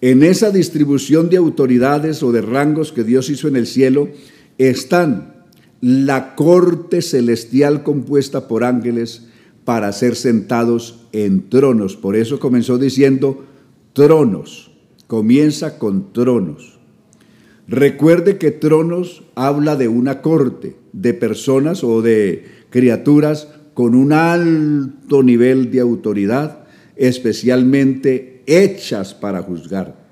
[0.01, 4.09] En esa distribución de autoridades o de rangos que Dios hizo en el cielo
[4.57, 5.45] están
[5.79, 9.27] la corte celestial compuesta por ángeles
[9.63, 11.95] para ser sentados en tronos.
[11.95, 13.45] Por eso comenzó diciendo
[13.93, 14.71] tronos.
[15.05, 16.79] Comienza con tronos.
[17.67, 25.21] Recuerde que tronos habla de una corte, de personas o de criaturas con un alto
[25.21, 30.07] nivel de autoridad, especialmente hechas para juzgar.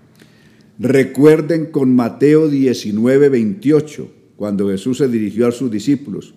[0.78, 6.34] Recuerden con Mateo 19, 28, cuando Jesús se dirigió a sus discípulos,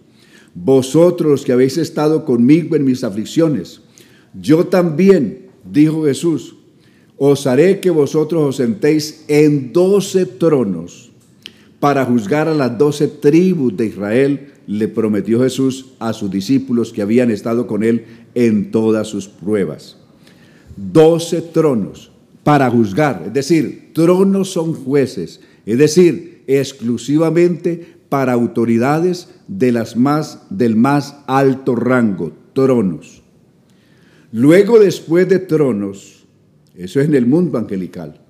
[0.54, 3.82] vosotros que habéis estado conmigo en mis aflicciones,
[4.40, 6.56] yo también, dijo Jesús,
[7.16, 11.12] os haré que vosotros os sentéis en doce tronos
[11.78, 17.02] para juzgar a las doce tribus de Israel, le prometió Jesús a sus discípulos que
[17.02, 20.01] habían estado con él en todas sus pruebas.
[20.76, 29.72] Doce tronos para juzgar, es decir, tronos son jueces, es decir, exclusivamente para autoridades de
[29.72, 33.22] las más, del más alto rango, tronos.
[34.32, 36.24] Luego, después de tronos,
[36.74, 38.20] eso es en el mundo angelical,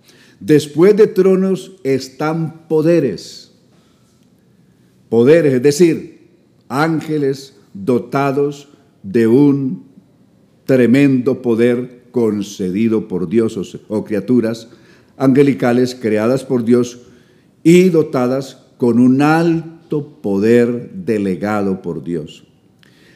[0.41, 3.53] después de tronos están poderes.
[5.09, 6.29] Poderes, es decir,
[6.69, 8.69] ángeles dotados
[9.03, 9.85] de un
[10.65, 14.69] tremendo poder concedido por Dios o, criaturas
[15.17, 17.01] angelicales creadas por Dios
[17.63, 22.45] y dotadas con un alto poder delegado por Dios.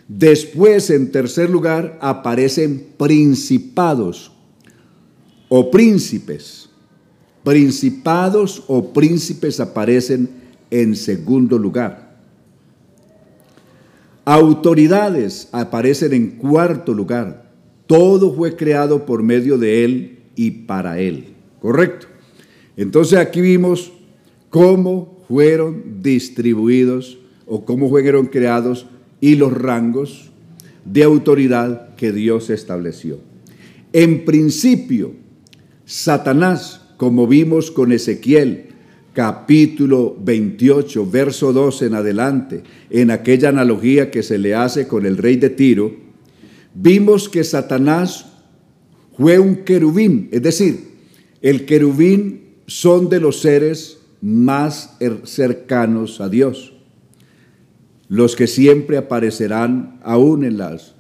[0.09, 4.33] Después, en tercer lugar, aparecen principados
[5.49, 6.69] o príncipes.
[7.43, 10.29] Principados o príncipes aparecen
[10.71, 12.07] en segundo lugar.
[14.25, 17.46] Autoridades aparecen en cuarto lugar.
[17.87, 21.27] Todo fue creado por medio de Él y para Él.
[21.61, 22.07] ¿Correcto?
[22.77, 23.93] Entonces aquí vimos
[24.51, 28.87] cómo fueron distribuidos o cómo fueron creados
[29.21, 30.31] y los rangos
[30.85, 33.19] de autoridad que Dios estableció.
[33.93, 35.13] En principio,
[35.85, 38.67] Satanás, como vimos con Ezequiel,
[39.13, 45.17] capítulo 28, verso 12 en adelante, en aquella analogía que se le hace con el
[45.17, 46.06] rey de Tiro,
[46.77, 48.27] vimos que Satanás
[49.17, 50.97] fue un querubín, es decir,
[51.43, 56.75] el querubín son de los seres más cercanos a Dios,
[58.09, 60.95] los que siempre aparecerán aún en, las,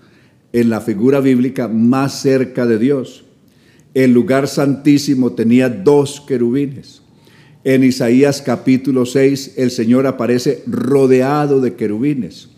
[0.52, 3.24] en la figura bíblica más cerca de Dios.
[3.94, 7.02] El lugar santísimo tenía dos querubines
[7.66, 12.48] en Isaías capítulo 6 el Señor aparece rodeado de querubines.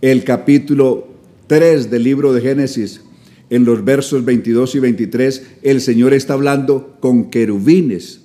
[0.00, 1.08] El capítulo
[1.46, 3.02] 3 del libro de Génesis,
[3.50, 8.22] en los versos 22 y 23, el Señor está hablando con querubines.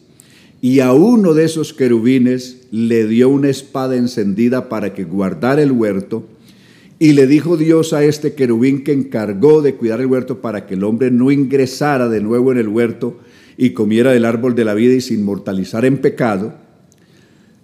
[0.60, 5.72] Y a uno de esos querubines le dio una espada encendida para que guardara el
[5.72, 6.24] huerto.
[6.98, 10.74] Y le dijo Dios a este querubín que encargó de cuidar el huerto para que
[10.74, 13.20] el hombre no ingresara de nuevo en el huerto
[13.58, 16.56] y comiera del árbol de la vida y se inmortalizara en pecado,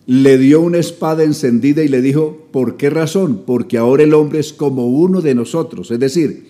[0.08, 3.44] le dio una espada encendida y le dijo, ¿por qué razón?
[3.46, 5.92] Porque ahora el hombre es como uno de nosotros.
[5.92, 6.48] Es decir,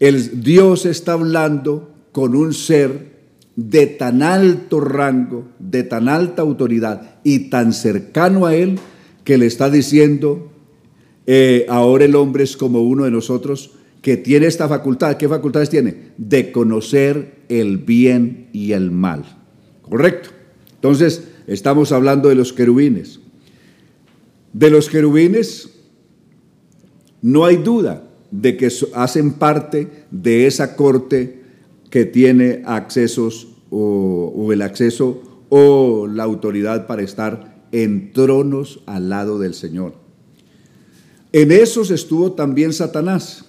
[0.00, 3.14] el Dios está hablando con un ser
[3.54, 8.80] de tan alto rango, de tan alta autoridad y tan cercano a él
[9.22, 10.50] que le está diciendo,
[11.26, 13.70] eh, ahora el hombre es como uno de nosotros
[14.02, 15.16] que tiene esta facultad.
[15.16, 16.12] ¿Qué facultades tiene?
[16.18, 19.24] De conocer el bien y el mal.
[19.82, 20.30] ¿Correcto?
[20.74, 23.20] Entonces, estamos hablando de los querubines.
[24.52, 25.70] De los querubines,
[27.22, 31.42] no hay duda de que hacen parte de esa corte
[31.90, 39.38] que tiene accesos o, el acceso o la autoridad para estar en tronos al lado
[39.38, 39.94] del Señor.
[41.32, 43.44] En esos estuvo también Satanás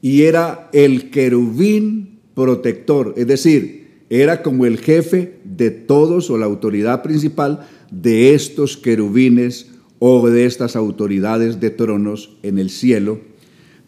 [0.00, 3.81] y era el querubín protector, es decir,
[4.20, 9.68] era como el jefe de todos o la autoridad principal de estos querubines
[10.00, 13.20] o de estas autoridades de tronos en el cielo,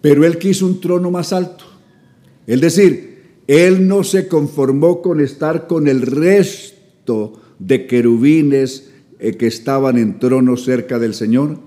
[0.01, 1.67] pero él quiso un trono más alto.
[2.47, 9.47] Es decir, él no se conformó con estar con el resto de querubines eh, que
[9.47, 11.59] estaban en trono cerca del Señor,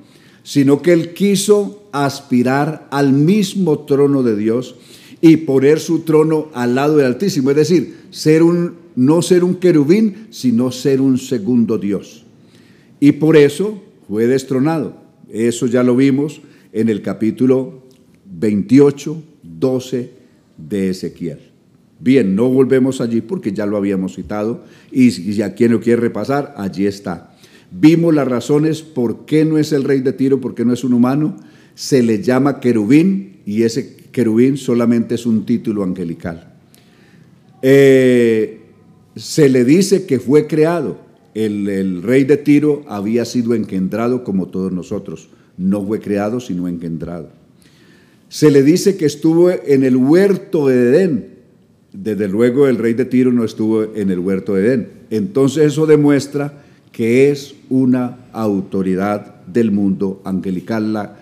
[0.41, 4.77] sino que él quiso aspirar al mismo trono de Dios
[5.21, 9.55] y poner su trono al lado del Altísimo, es decir, ser un, no ser un
[9.55, 12.25] querubín, sino ser un segundo Dios.
[12.99, 14.95] Y por eso fue destronado.
[15.29, 17.83] Eso ya lo vimos en el capítulo
[18.39, 20.11] 28, 12
[20.57, 21.39] de Ezequiel.
[21.99, 26.01] Bien, no volvemos allí porque ya lo habíamos citado y si a quien lo quiere
[26.01, 27.35] repasar, allí está.
[27.71, 30.83] Vimos las razones por qué no es el rey de Tiro, por qué no es
[30.83, 31.35] un humano.
[31.75, 36.53] Se le llama querubín y ese querubín solamente es un título angelical.
[37.61, 38.59] Eh,
[39.15, 40.97] se le dice que fue creado.
[41.33, 45.29] El, el, rey de Tiro había sido engendrado como todos nosotros.
[45.57, 47.29] No fue creado, sino engendrado.
[48.27, 51.27] Se le dice que estuvo en el huerto de Edén.
[51.93, 54.89] Desde luego el rey de Tiro no estuvo en el huerto de Edén.
[55.09, 61.16] Entonces eso demuestra que es una autoridad del mundo angelical, la,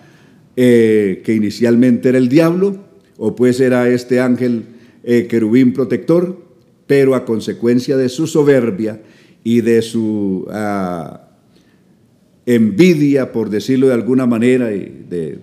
[0.56, 2.78] eh, que inicialmente era el diablo,
[3.18, 4.64] o pues era este ángel
[5.04, 6.36] eh, querubín protector,
[6.86, 9.02] pero a consecuencia de su soberbia
[9.44, 11.28] y de su ah,
[12.46, 15.40] envidia, por decirlo de alguna manera, de,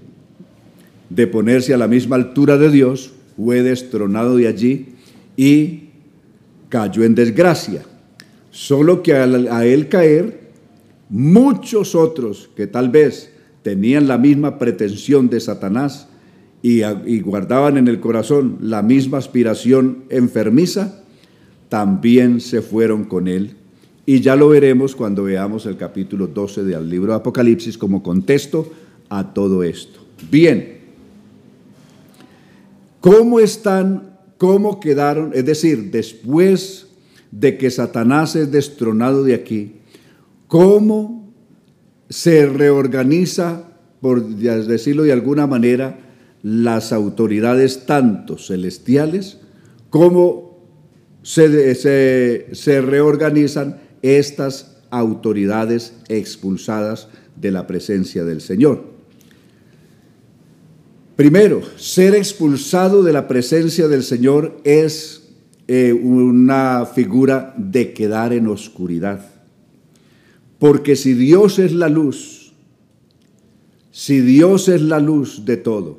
[1.31, 4.87] ponerse a la misma altura de Dios, fue destronado de allí
[5.37, 5.89] y
[6.69, 7.83] cayó en desgracia.
[8.49, 10.39] Solo que a él caer,
[11.09, 13.32] muchos otros que tal vez
[13.63, 16.07] tenían la misma pretensión de Satanás
[16.61, 21.03] y, guardaban en el corazón la misma aspiración enfermiza,
[21.67, 23.55] también se fueron con él.
[24.05, 28.71] Y ya lo veremos cuando veamos el capítulo 12 del libro de Apocalipsis como contexto
[29.09, 29.99] a todo esto.
[30.29, 30.77] Bien,
[33.01, 35.31] ¿cómo están, cómo quedaron?
[35.33, 36.87] Es decir, después
[37.31, 39.73] de que Satanás es destronado de aquí,
[40.47, 41.22] ¿cómo
[42.13, 43.63] se reorganiza,
[43.99, 45.97] por decirlo de alguna manera,
[46.43, 49.39] las autoridades tanto celestiales
[49.89, 50.59] como
[51.23, 58.83] se, reorganizan estas autoridades expulsadas de la presencia del Señor.
[61.15, 65.29] Primero, ser expulsado de la presencia del Señor es
[65.67, 69.32] eh, una figura de quedar en oscuridad.
[70.63, 72.53] Porque si Dios es la luz,
[73.91, 75.97] si Dios es la luz de todo,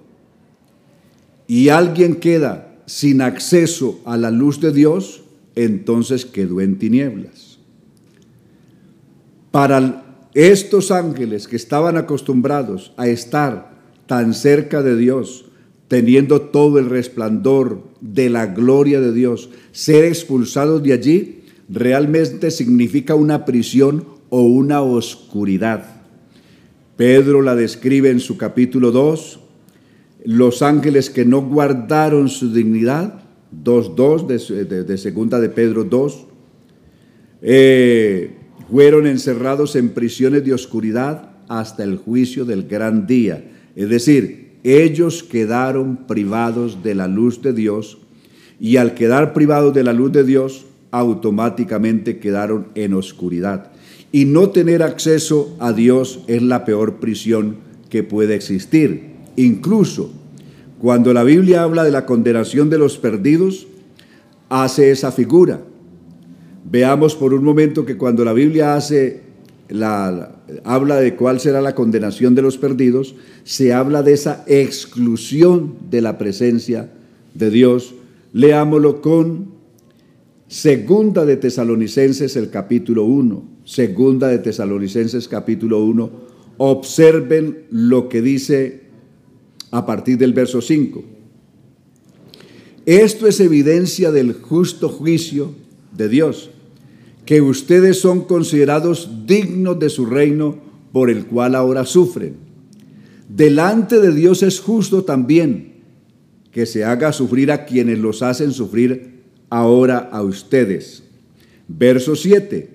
[1.46, 5.22] y alguien queda sin acceso a la luz de Dios,
[5.54, 7.58] entonces quedó en tinieblas.
[9.50, 15.44] Para estos ángeles que estaban acostumbrados a estar tan cerca de Dios,
[15.88, 23.14] teniendo todo el resplandor de la gloria de Dios, ser expulsados de allí realmente significa
[23.14, 25.84] una prisión o una oscuridad.
[26.96, 29.38] Pedro la describe en su capítulo 2,
[30.24, 33.22] los ángeles que no guardaron su dignidad,
[33.62, 34.26] 2.2
[34.66, 36.26] de, de, segunda de Pedro 2,
[37.42, 38.34] eh,
[38.68, 43.52] fueron encerrados en prisiones de oscuridad hasta el juicio del gran día.
[43.76, 47.98] Es decir, ellos quedaron privados de la luz de Dios
[48.58, 53.70] y al quedar privados de la luz de Dios, automáticamente quedaron en oscuridad.
[54.14, 57.56] Y no tener acceso a Dios es la peor prisión
[57.90, 59.06] que puede existir.
[59.34, 60.12] Incluso
[60.80, 63.66] cuando la Biblia habla de la condenación de los perdidos,
[64.48, 65.62] hace esa figura.
[66.70, 69.22] Veamos por un momento que cuando la Biblia hace
[69.68, 75.74] la, habla de cuál será la condenación de los perdidos, se habla de esa exclusión
[75.90, 76.88] de la presencia
[77.34, 77.96] de Dios.
[78.32, 79.48] Leámoslo con
[80.46, 83.53] Segunda de Tesalonicenses, el capítulo 1.
[83.64, 86.10] Segunda de Tesalonicenses, capítulo 1.
[86.58, 88.82] Observen lo que dice
[89.70, 91.02] a partir del verso 5.
[92.86, 95.54] Esto es evidencia del justo juicio
[95.96, 96.50] de Dios
[97.24, 100.58] que ustedes son considerados dignos de su reino
[100.92, 102.36] por el cual ahora sufren.
[103.28, 105.72] Delante de Dios es justo también
[106.52, 111.04] que se haga sufrir a quienes los hacen sufrir ahora a ustedes.
[111.66, 112.73] Verso 7.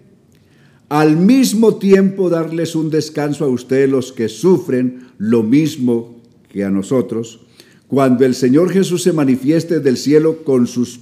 [0.89, 6.71] Al mismo tiempo darles un descanso a ustedes los que sufren lo mismo que a
[6.71, 7.41] nosotros,
[7.87, 10.99] cuando el Señor Jesús se manifieste del cielo con sus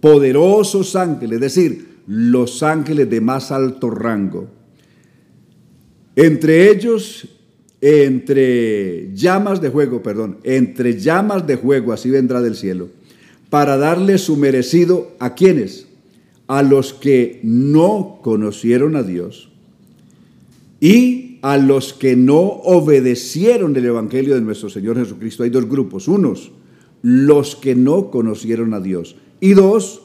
[0.00, 4.48] poderosos ángeles, es decir, los ángeles de más alto rango.
[6.16, 7.28] Entre ellos,
[7.80, 12.88] entre llamas de fuego, perdón, entre llamas de fuego, así vendrá del cielo,
[13.50, 15.87] para darle su merecido a quienes,
[16.48, 19.50] a los que no conocieron a Dios
[20.80, 25.42] y a los que no obedecieron el Evangelio de nuestro Señor Jesucristo.
[25.42, 26.50] Hay dos grupos, unos,
[27.02, 30.02] los que no conocieron a Dios y dos,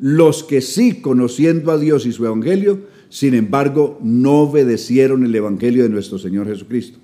[0.00, 2.80] los que sí, conociendo a Dios y su Evangelio,
[3.10, 6.98] sin embargo, no obedecieron el Evangelio de nuestro Señor Jesucristo.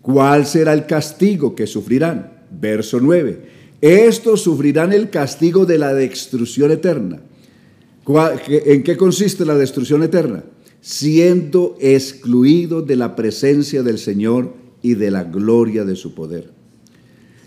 [0.00, 2.32] ¿Cuál será el castigo que sufrirán?
[2.50, 3.60] Verso 9.
[3.80, 7.20] estos sufrirán el castigo de la destrucción eterna.
[8.48, 10.44] ¿En qué consiste la destrucción eterna?
[10.80, 16.50] Siendo excluidos de la presencia del Señor y de la gloria de su poder.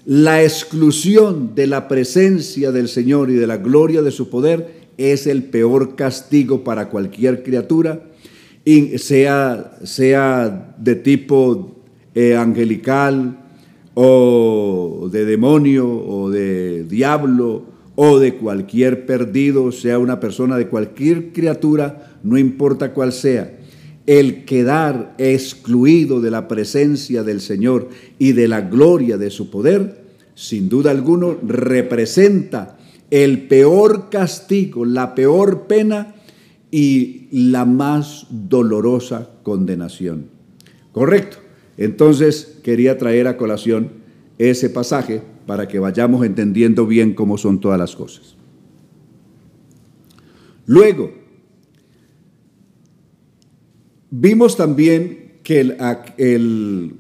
[0.06, 5.28] La exclusión de la presencia del Señor y de la gloria de su poder es
[5.28, 8.12] el peor castigo para cualquier criatura,
[8.98, 11.76] sea, sea de tipo
[12.14, 13.40] eh, angelical
[13.96, 21.32] o de demonio o de diablo o de cualquier perdido, sea una persona de cualquier
[21.32, 23.60] criatura, no importa cuál sea.
[24.06, 27.90] El quedar excluido de la presencia del Señor
[28.20, 30.04] y de la gloria de su poder,
[30.36, 32.78] sin duda alguno, representa
[33.12, 36.16] el peor castigo, la peor pena
[36.72, 40.30] y la más dolorosa condenación.
[40.92, 41.38] ¿Correcto?
[41.78, 44.03] Entonces quería traer a colación
[44.38, 48.36] ese pasaje para que vayamos entendiendo bien cómo son todas las cosas.
[50.66, 51.12] Luego,
[54.10, 55.60] vimos también que
[56.18, 56.96] el,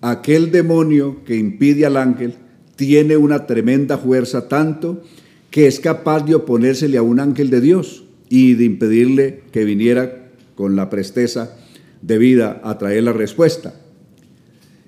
[0.00, 2.34] aquel demonio que impide al ángel
[2.76, 5.02] tiene una tremenda fuerza tanto
[5.50, 10.30] que es capaz de oponérsele a un ángel de Dios y de impedirle que viniera
[10.54, 11.56] con la presteza
[12.00, 13.74] debida a traer la respuesta.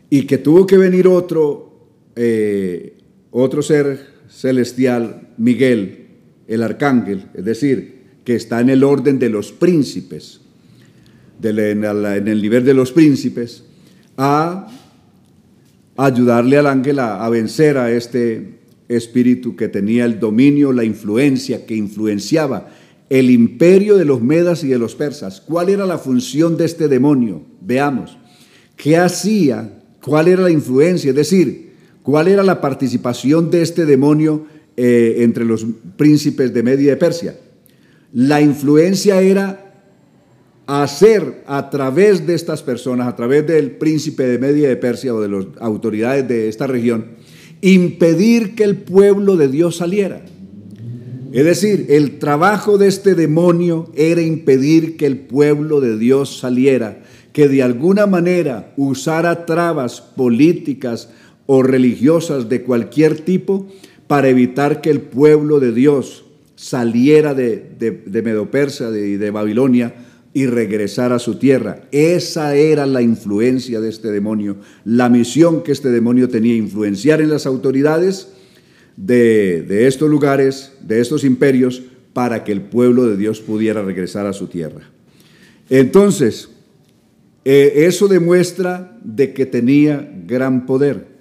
[0.08, 1.71] Y que tuvo que venir otro,
[2.16, 2.98] eh,
[3.30, 6.06] otro ser celestial, Miguel,
[6.46, 10.40] el arcángel, es decir, que está en el orden de los príncipes,
[11.42, 13.64] en el nivel de los príncipes,
[14.16, 14.68] a
[15.96, 21.74] ayudarle al ángel a vencer a este espíritu que tenía el dominio, la influencia, que
[21.74, 22.68] influenciaba
[23.12, 25.40] el imperio de los medas y de los persas.
[25.40, 27.42] ¿Cuál era la función de este demonio?
[27.60, 28.16] Veamos.
[28.76, 29.82] ¿Qué hacía?
[30.02, 31.10] ¿Cuál era la influencia?
[31.10, 31.71] Es decir,
[32.02, 34.46] ¿cuál era la participación de este demonio
[34.76, 37.36] eh, entre los príncipes de Media de Persia?
[38.12, 39.62] La influencia era
[40.66, 45.20] hacer a través de estas personas, a través del príncipe de Media de Persia o
[45.20, 47.06] de las autoridades de esta región,
[47.60, 50.24] impedir que el pueblo de Dios saliera.
[51.32, 57.02] Es decir, el trabajo de este demonio era impedir que el pueblo de Dios saliera,
[57.32, 61.08] que de alguna manera usara trabas políticas
[61.54, 63.68] o religiosas de cualquier tipo
[64.06, 66.24] para evitar que el pueblo de Dios
[66.56, 69.94] saliera de, de, Medopersa y de Babilonia
[70.32, 71.82] y regresar a su tierra.
[71.92, 77.28] Esa era la influencia de este demonio, la misión que este demonio tenía, influenciar en
[77.28, 78.28] las autoridades
[78.96, 81.82] de, estos lugares, de estos imperios,
[82.14, 84.88] para que el pueblo de Dios pudiera regresar a su tierra.
[85.68, 86.48] Entonces,
[87.44, 91.11] eh, eso demuestra de que tenía gran poder.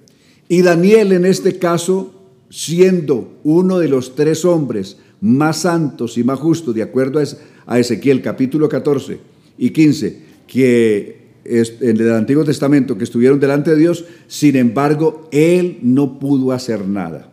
[0.51, 2.13] Y Daniel en este caso,
[2.49, 7.23] siendo uno de los tres hombres más santos y más justos, de acuerdo
[7.65, 9.17] a, Ezequiel capítulo 14
[9.57, 15.79] y 15, que en el Antiguo Testamento, que estuvieron delante de Dios, sin embargo, él
[15.83, 17.31] no pudo hacer nada.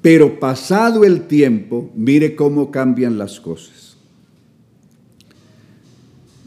[0.00, 3.98] Pero pasado el tiempo, mire cómo cambian las cosas.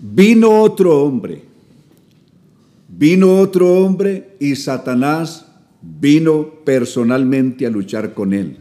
[0.02, 1.44] Vino otro hombre,
[2.90, 5.45] vino otro hombre y Satanás
[6.00, 8.58] vino personalmente a luchar con él.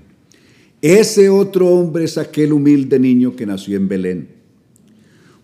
[0.82, 4.28] Ese otro hombre es aquel humilde niño que nació en Belén.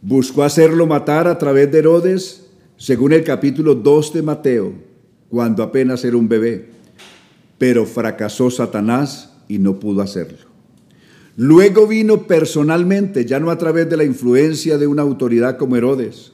[0.02, 4.72] Buscó hacerlo matar a través de Herodes, según el capítulo 2 de Mateo,
[5.28, 6.68] cuando apenas era un bebé,
[7.58, 10.50] pero fracasó Satanás y no pudo hacerlo.
[11.36, 16.32] Luego vino personalmente, ya no a través de la influencia de una autoridad como Herodes,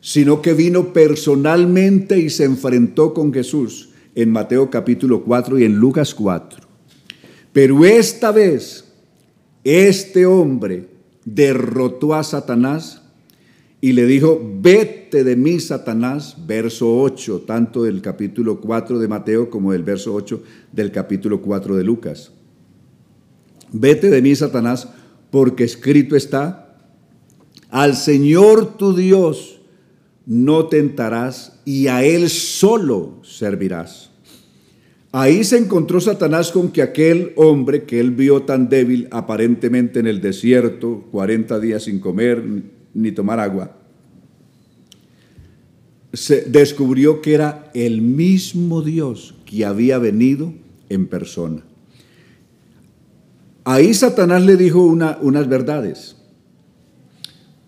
[0.00, 3.90] sino que vino personalmente y se enfrentó con Jesús
[4.22, 6.66] en Mateo capítulo 4 y en Lucas 4.
[7.52, 8.92] Pero esta vez,
[9.62, 10.88] este hombre
[11.24, 13.00] derrotó a Satanás
[13.80, 19.50] y le dijo, vete de mí, Satanás, verso 8, tanto del capítulo 4 de Mateo
[19.50, 20.42] como del verso 8
[20.72, 22.32] del capítulo 4 de Lucas.
[23.70, 24.88] Vete de mí, Satanás,
[25.30, 26.76] porque escrito está,
[27.70, 29.60] al Señor tu Dios
[30.26, 34.07] no tentarás y a Él solo servirás.
[35.10, 40.06] Ahí se encontró Satanás con que aquel hombre que él vio tan débil aparentemente en
[40.06, 42.44] el desierto, 40 días sin comer
[42.92, 43.74] ni tomar agua,
[46.12, 50.52] se descubrió que era el mismo Dios que había venido
[50.90, 51.62] en persona.
[53.64, 56.16] Ahí Satanás le dijo unas verdades.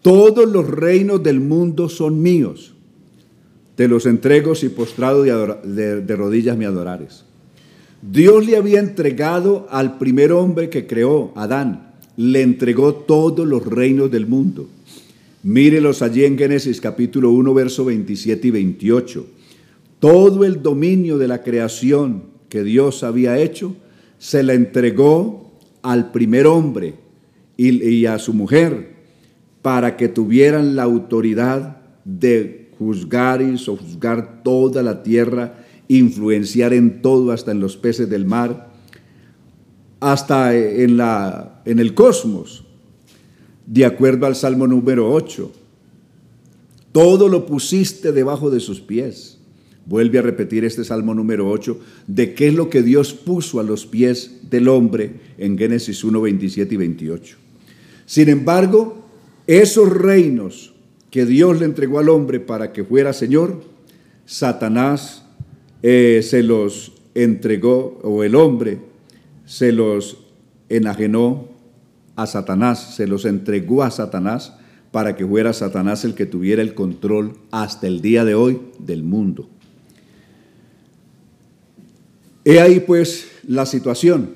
[0.02, 2.74] Todos los reinos del mundo son míos.
[3.76, 7.24] Te los entrego si postrado de, de rodillas me adorares.
[8.02, 14.10] Dios le había entregado al primer hombre que creó, Adán, le entregó todos los reinos
[14.10, 14.68] del mundo.
[15.42, 19.26] Mírelos allí en Génesis capítulo 1, verso 27 y 28.
[19.98, 23.76] Todo el dominio de la creación que Dios había hecho
[24.18, 26.94] se le entregó al primer hombre
[27.56, 28.94] y, y a su mujer
[29.62, 35.59] para que tuvieran la autoridad de juzgar y sojuzgar toda la tierra,
[35.90, 38.70] influenciar en todo, hasta en los peces del mar,
[39.98, 42.64] hasta en, la, en el cosmos,
[43.66, 45.50] de acuerdo al Salmo número 8.
[46.92, 49.38] Todo lo pusiste debajo de sus pies.
[49.84, 53.64] Vuelve a repetir este Salmo número 8, de qué es lo que Dios puso a
[53.64, 57.36] los pies del hombre en Génesis 1, 27 y 28.
[58.06, 59.06] Sin embargo,
[59.48, 60.72] esos reinos
[61.10, 63.64] que Dios le entregó al hombre para que fuera Señor,
[64.24, 65.19] Satanás
[65.82, 68.78] eh, se los entregó, o el hombre
[69.46, 70.18] se los
[70.68, 71.48] enajenó
[72.16, 74.54] a Satanás, se los entregó a Satanás
[74.92, 79.02] para que fuera Satanás el que tuviera el control hasta el día de hoy del
[79.02, 79.48] mundo.
[82.44, 84.34] He ahí pues la situación.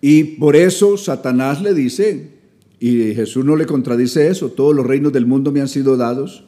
[0.00, 2.30] Y por eso Satanás le dice,
[2.78, 6.44] y Jesús no le contradice eso, todos los reinos del mundo me han sido dados.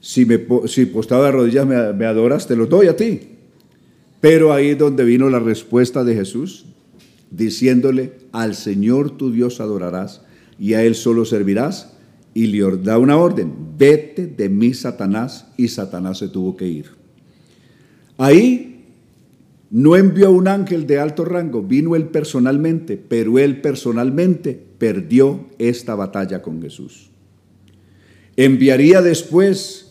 [0.00, 3.20] Si, me, si postado de rodillas me, adoras, te los doy a ti.
[4.20, 6.66] Pero ahí es donde vino la respuesta de Jesús,
[7.30, 10.22] diciéndole, al Señor tu Dios adorarás
[10.58, 11.96] y a Él solo servirás.
[12.32, 16.86] Y le da una orden, vete de mí, Satanás, y Satanás se tuvo que ir.
[18.18, 18.70] Ahí
[19.70, 25.94] no envió un ángel de alto rango, vino él personalmente, pero él personalmente perdió esta
[25.94, 27.10] batalla con Jesús.
[28.36, 29.89] Enviaría después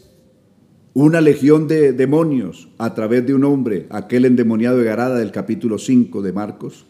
[0.94, 5.78] una legión de demonios a través de un hombre, aquel endemoniado de Garada del capítulo
[5.78, 6.86] 5 de Marcos,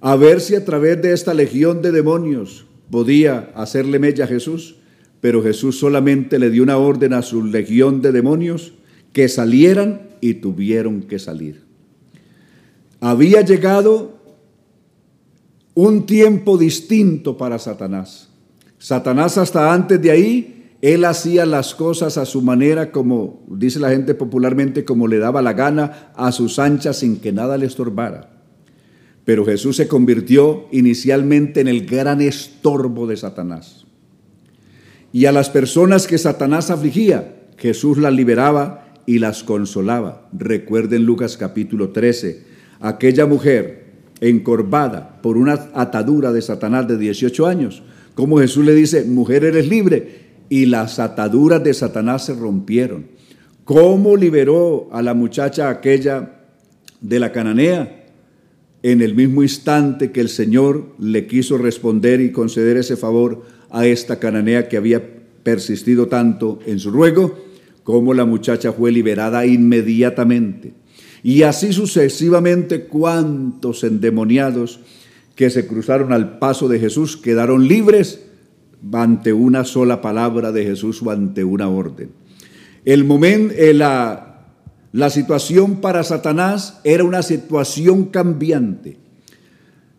[0.00, 4.76] a ver si a través de esta legión de demonios podía hacerle mella a Jesús,
[5.20, 8.74] pero Jesús solamente le dio una orden a su legión de demonios
[9.12, 11.68] que salieran y tuvieron que salir
[13.00, 14.18] había llegado
[15.74, 18.28] un tiempo distinto para Satanás.
[18.78, 23.90] Satanás hasta antes de ahí, él hacía las cosas a su manera, como dice la
[23.90, 28.30] gente popularmente, como le daba la gana, a sus anchas, sin que nada le estorbara.
[29.24, 33.86] Pero Jesús se convirtió inicialmente en el gran estorbo de Satanás.
[35.12, 40.28] Y a las personas que Satanás afligía, Jesús las liberaba y las consolaba.
[40.32, 42.44] Recuerden Lucas capítulo 13,
[42.80, 43.86] aquella mujer
[44.20, 47.82] encorvada por una atadura de Satanás de 18 años,
[48.14, 53.06] como Jesús le dice, mujer eres libre, y las ataduras de Satanás se rompieron.
[53.64, 56.40] ¿Cómo liberó a la muchacha aquella
[57.00, 58.06] de la cananea?
[58.82, 63.86] En el mismo instante que el Señor le quiso responder y conceder ese favor a
[63.86, 65.02] esta cananea que había
[65.42, 67.38] persistido tanto en su ruego,
[67.82, 70.72] como la muchacha fue liberada inmediatamente.
[71.22, 74.80] Y así sucesivamente, cuantos endemoniados
[75.34, 78.27] que se cruzaron al paso de Jesús quedaron libres
[78.92, 82.10] ante una sola palabra de Jesús o ante una orden.
[82.84, 84.24] El momento, eh, la,
[85.10, 88.98] situación para Satanás era una situación cambiante.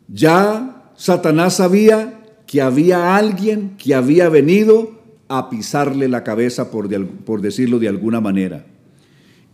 [0.07, 7.77] Ya Satanás sabía que había alguien que había venido a pisarle la cabeza, por decirlo
[7.79, 8.65] de alguna manera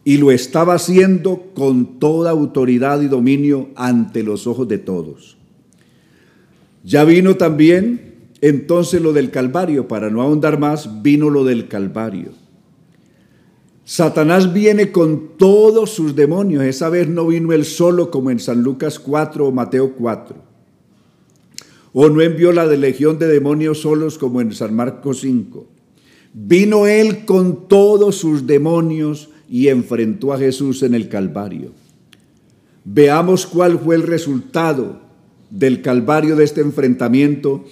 [0.07, 5.35] y lo estaba haciendo con toda autoridad y dominio ante los ojos de todos.
[6.83, 8.14] Ya vino también
[8.47, 12.29] entonces lo del Calvario, para no ahondar más, vino lo del Calvario.
[13.85, 18.61] Satanás viene con todos sus demonios, esa vez no vino él solo como en San
[18.61, 20.35] Lucas 4 o Mateo 4.
[21.93, 25.65] O no envió la de legión de demonios solos como en San Marcos 5.
[26.35, 31.71] Vino él con todos sus demonios y enfrentó a Jesús en el Calvario.
[32.83, 35.01] Veamos cuál fue el resultado
[35.49, 37.65] del Calvario de este enfrentamiento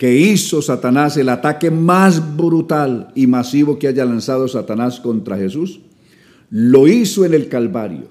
[0.00, 5.80] que hizo Satanás, el ataque más brutal y masivo que haya lanzado Satanás contra Jesús.
[6.48, 8.08] Lo hizo en el Calvario.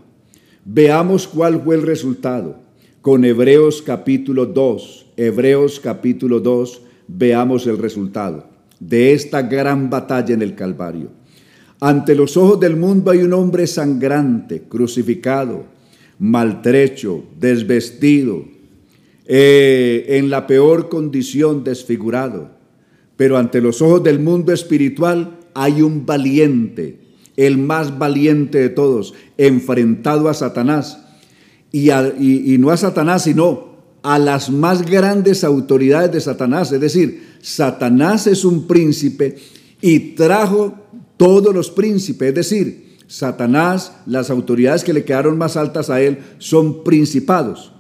[0.66, 2.58] Veamos cuál fue el resultado.
[3.02, 8.46] Con Hebreos capítulo 2, Hebreos capítulo 2, veamos el resultado
[8.80, 11.10] de esta gran batalla en el Calvario.
[11.80, 15.64] Ante los ojos del mundo hay un hombre sangrante, crucificado,
[16.20, 18.46] maltrecho, desvestido,
[19.32, 22.50] eh, en la peor condición, desfigurado.
[23.16, 27.00] Pero ante los ojos del mundo espiritual hay un valiente,
[27.38, 31.06] el más valiente de todos, enfrentado a Satanás.
[31.72, 33.70] y, y no a Satanás, sino
[34.02, 36.72] a las más grandes autoridades de Satanás.
[36.72, 39.36] Es decir, Satanás es un príncipe
[39.80, 40.74] y trajo
[41.18, 46.18] todos los príncipes, es decir, Satanás, las autoridades que le quedaron más altas a él
[46.40, 47.74] son principados.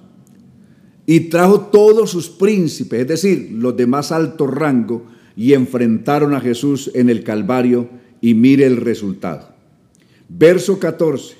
[1.09, 6.39] Y trajo todos sus príncipes, es decir, los de más alto rango, y enfrentaron a
[6.39, 7.89] Jesús en el Calvario
[8.21, 9.49] y mire el resultado.
[10.27, 11.35] Verso 14.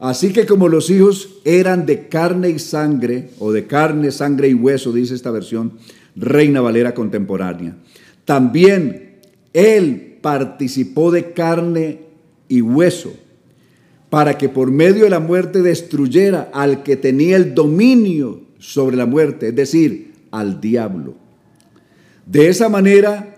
[0.00, 4.54] Así que como los hijos eran de carne y sangre, o de carne, sangre y
[4.54, 5.74] hueso, dice esta versión,
[6.16, 7.76] Reina Valera contemporánea,
[8.24, 9.20] también
[9.52, 12.00] él participó de carne
[12.48, 13.14] y hueso,
[14.10, 19.04] para que por medio de la muerte destruyera al que tenía el dominio sobre la
[19.04, 21.14] muerte, es decir, al diablo.
[22.24, 23.34] De esa manera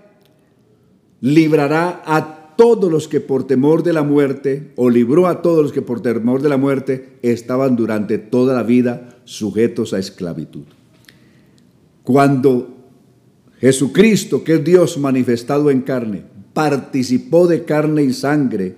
[1.20, 5.72] librará a todos los que por temor de la muerte, o libró a todos los
[5.72, 10.64] que por temor de la muerte estaban durante toda la vida sujetos a esclavitud.
[12.04, 12.76] Cuando
[13.58, 16.22] Jesucristo, que es Dios manifestado en carne,
[16.54, 18.76] participó de carne y sangre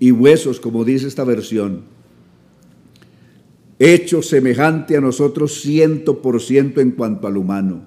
[0.00, 1.82] y huesos, como dice esta versión,
[3.78, 7.86] hecho semejante a nosotros ciento por ciento en cuanto al humano.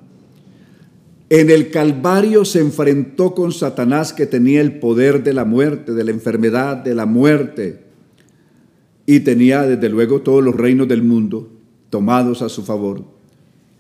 [1.30, 6.04] En el Calvario se enfrentó con Satanás que tenía el poder de la muerte, de
[6.04, 7.82] la enfermedad, de la muerte,
[9.06, 11.50] y tenía desde luego todos los reinos del mundo
[11.90, 13.18] tomados a su favor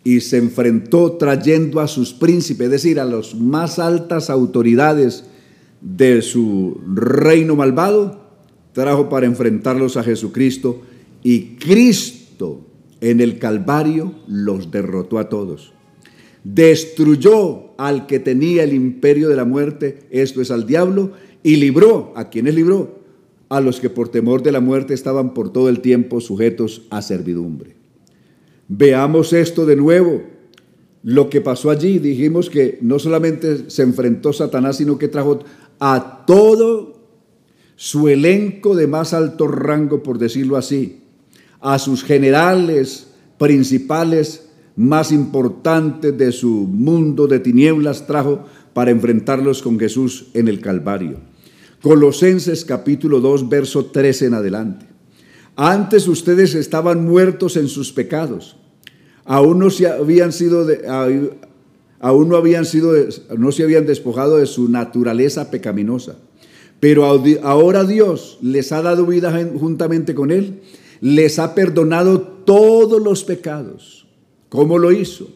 [0.07, 5.25] y se enfrentó trayendo a sus príncipes, es decir, a las más altas autoridades
[5.81, 8.21] de su reino malvado,
[8.71, 10.81] trajo para enfrentarlos a Jesucristo
[11.29, 12.61] y Cristo
[13.01, 15.73] en el Calvario los derrotó a todos.
[16.45, 21.11] Destruyó al que tenía el imperio de la muerte, esto es al diablo,
[21.43, 23.01] y libró, ¿a quienes libró?
[23.49, 27.01] A los que por temor de la muerte estaban por todo el tiempo sujetos a
[27.01, 27.75] servidumbre.
[28.69, 30.23] Veamos esto de nuevo.
[31.03, 35.39] Lo que pasó allí, dijimos que no solamente se enfrentó Satanás, sino que trajo
[35.81, 37.01] a todo
[37.75, 41.01] su elenco de más alto rango, por decirlo así,
[41.61, 49.79] a sus generales principales más importantes de su mundo de tinieblas, trajo para enfrentarlos con
[49.79, 51.17] Jesús en el Calvario.
[51.81, 54.85] Colosenses capítulo 2, verso 13 en adelante.
[55.55, 58.57] Antes ustedes estaban muertos en sus pecados.
[59.25, 60.67] Aún no se habían sido
[61.99, 62.93] aún no habían sido
[63.35, 66.17] no se habían despojado de su naturaleza pecaminosa.
[66.79, 67.05] Pero
[67.41, 70.61] ahora Dios les ha dado vida juntamente con él,
[71.01, 74.07] les ha perdonado todos los pecados.
[74.49, 75.29] ¿Cómo lo hizo?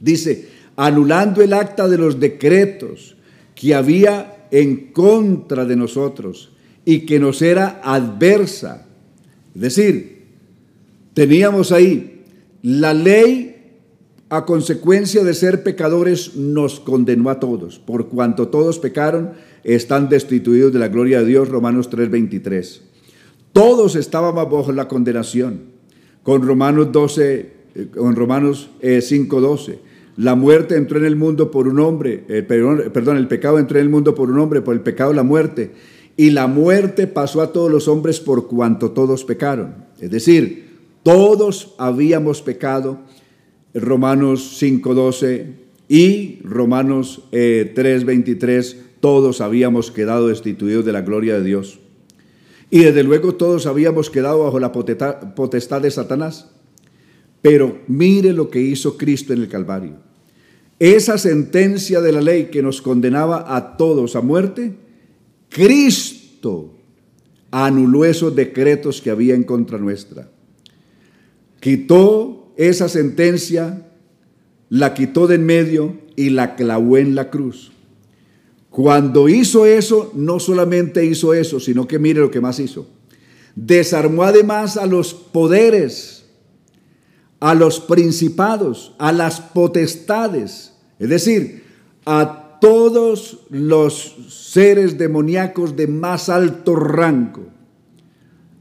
[0.00, 3.16] Dice, anulando el acta de los decretos
[3.54, 6.50] que había en contra de nosotros
[6.84, 8.86] y que nos era adversa
[9.56, 10.26] es decir,
[11.14, 12.24] teníamos ahí
[12.62, 13.54] la ley
[14.28, 17.78] a consecuencia de ser pecadores nos condenó a todos.
[17.78, 19.30] Por cuanto todos pecaron,
[19.64, 22.82] están destituidos de la gloria de Dios, Romanos 3:23.
[23.56, 25.60] Todos estábamos bajo la condenación.
[26.22, 29.72] Con Romanos 12, eh, con Romanos 5:12.
[29.72, 29.78] Eh,
[30.18, 33.84] la muerte entró en el mundo por un hombre, eh, perdón, el pecado entró en
[33.84, 35.72] el mundo por un hombre, por el pecado la muerte
[36.18, 39.86] y la muerte pasó a todos los hombres por cuanto todos pecaron.
[40.00, 42.98] Es decir, todos habíamos pecado,
[43.72, 45.46] Romanos 5.12
[45.88, 51.80] y Romanos 3.23, eh, todos habíamos quedado destituidos de la gloria de Dios.
[52.70, 56.50] Y desde luego todos habíamos quedado bajo la potestad de Satanás.
[57.42, 59.94] Pero mire lo que hizo Cristo en el Calvario.
[60.78, 64.74] Esa sentencia de la ley que nos condenaba a todos a muerte,
[65.48, 66.74] Cristo
[67.50, 70.28] anuló esos decretos que había en contra nuestra.
[71.60, 73.86] Quitó esa sentencia,
[74.68, 77.72] la quitó de en medio y la clavó en la cruz.
[78.76, 82.86] Cuando hizo eso, no solamente hizo eso, sino que mire lo que más hizo.
[83.54, 86.26] Desarmó además a los poderes,
[87.40, 91.64] a los principados, a las potestades, es decir,
[92.04, 97.46] a todos los seres demoníacos de más alto rango.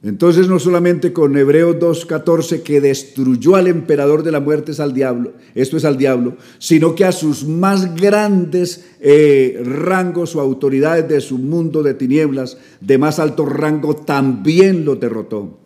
[0.06, 4.94] Entonces no solamente con Hebreos 2.14 que destruyó al emperador de la muerte es al
[4.94, 11.08] diablo, esto es al diablo, sino que a sus más grandes eh, rangos o autoridades
[11.10, 15.58] de su mundo de tinieblas de más alto rango también lo derrotó.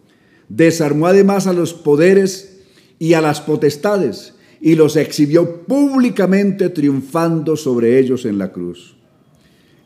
[0.48, 2.62] Desarmó además a los poderes
[2.98, 8.96] y a las potestades y los exhibió públicamente triunfando sobre ellos en la cruz.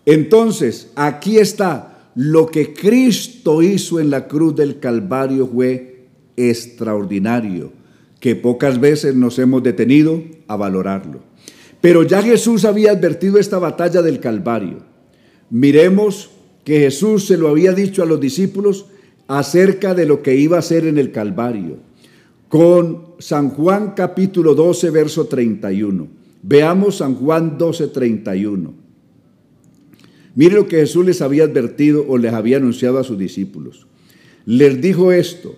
[0.06, 6.08] Entonces, aquí está lo que Cristo hizo en la cruz del Calvario fue
[6.38, 7.72] extraordinario
[8.20, 11.20] que pocas veces nos hemos detenido a valorarlo.
[11.82, 14.78] Pero ya Jesús había advertido esta batalla del Calvario.
[15.50, 16.30] Miremos
[16.64, 18.86] que Jesús se lo había dicho a los discípulos
[19.28, 21.78] acerca de lo que iba a hacer en el Calvario.
[22.48, 26.08] Con San Juan capítulo 12, verso 31.
[26.44, 28.83] Veamos San Juan 12, 31.
[30.36, 33.88] Mire lo que Jesús les había advertido o les había anunciado a sus discípulos.
[34.46, 35.56] Les dijo esto.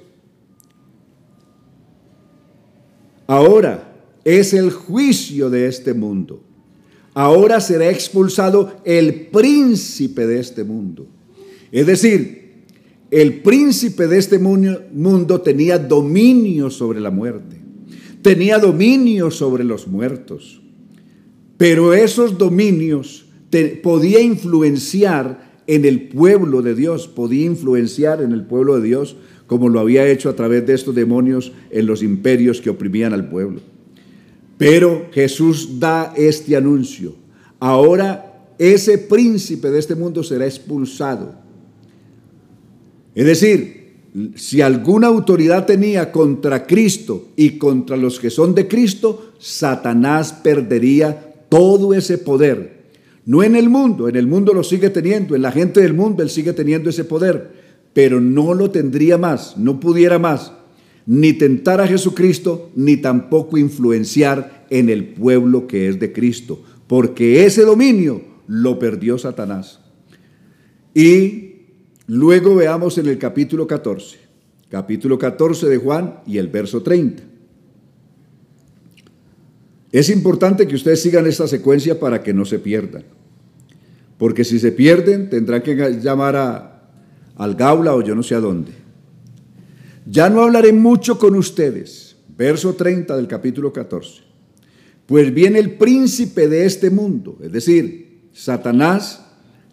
[3.27, 6.43] Ahora es el juicio de este mundo.
[7.13, 11.07] Ahora será expulsado el príncipe de este mundo.
[11.71, 12.45] Es decir,
[13.11, 17.57] el príncipe de este mundo tenía dominio sobre la muerte,
[18.21, 20.61] tenía dominio sobre los muertos,
[21.57, 23.24] pero esos dominios
[23.81, 29.69] podía influenciar en el pueblo de Dios, podía influenciar en el pueblo de Dios como
[29.69, 33.61] lo había hecho a través de estos demonios en los imperios que oprimían al pueblo.
[34.57, 37.15] Pero Jesús da este anuncio.
[37.59, 41.35] Ahora ese príncipe de este mundo será expulsado.
[43.13, 43.85] Es decir,
[44.35, 51.33] si alguna autoridad tenía contra Cristo y contra los que son de Cristo, Satanás perdería
[51.49, 52.74] todo ese poder.
[53.25, 56.21] No en el mundo, en el mundo lo sigue teniendo, en la gente del mundo
[56.21, 57.53] él sigue teniendo ese poder,
[57.93, 60.53] pero no lo tendría más, no pudiera más,
[61.07, 67.45] ni tentar a Jesucristo, ni tampoco influenciar en el pueblo que es de Cristo, porque
[67.45, 69.79] ese dominio lo perdió Satanás.
[70.93, 71.53] Y
[72.05, 74.17] luego veamos en el capítulo 14,
[74.69, 77.34] capítulo 14 de Juan y el verso 30.
[79.95, 83.05] Es importante que ustedes sigan esta secuencia para que no se pierdan.
[84.17, 85.73] Porque si se pierden, tendrán que
[86.03, 86.89] llamar a,
[87.37, 88.73] al Gaula o yo no sé a dónde.
[90.05, 92.17] Ya no hablaré mucho con ustedes.
[92.37, 94.23] Verso 30 del capítulo 14.
[95.05, 99.25] Pues viene el príncipe de este mundo, es decir, Satanás,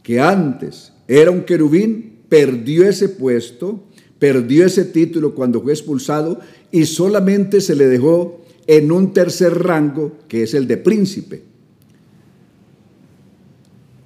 [0.05, 3.89] que antes era un querubín, perdió ese puesto,
[4.20, 6.39] perdió ese título cuando fue expulsado
[6.70, 11.43] y solamente se le dejó en un tercer rango que es el de príncipe.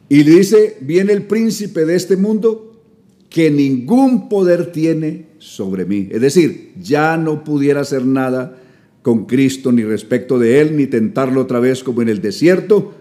[0.09, 2.83] Y dice, viene el príncipe de este mundo
[3.29, 6.09] que ningún poder tiene sobre mí.
[6.11, 8.59] Es decir, ya no pudiera hacer nada
[9.03, 12.95] con Cristo ni respecto de él, ni tentarlo otra vez como en el desierto.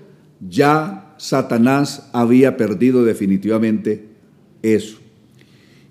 [0.48, 4.06] Ya Satanás había perdido definitivamente
[4.62, 4.98] eso.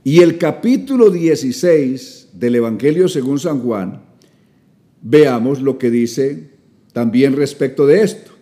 [0.03, 4.03] Y el capítulo 16 del Evangelio según San Juan
[5.05, 6.51] veamos lo que dice
[6.93, 8.33] también respecto de esto.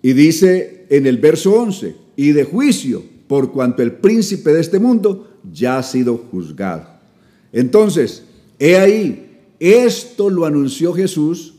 [0.00, 4.78] Y dice en el verso 11, y de juicio, por cuanto el príncipe de este
[4.78, 6.86] mundo ya ha sido juzgado.
[7.52, 8.24] Entonces,
[8.58, 11.54] he ahí, esto lo anunció Jesús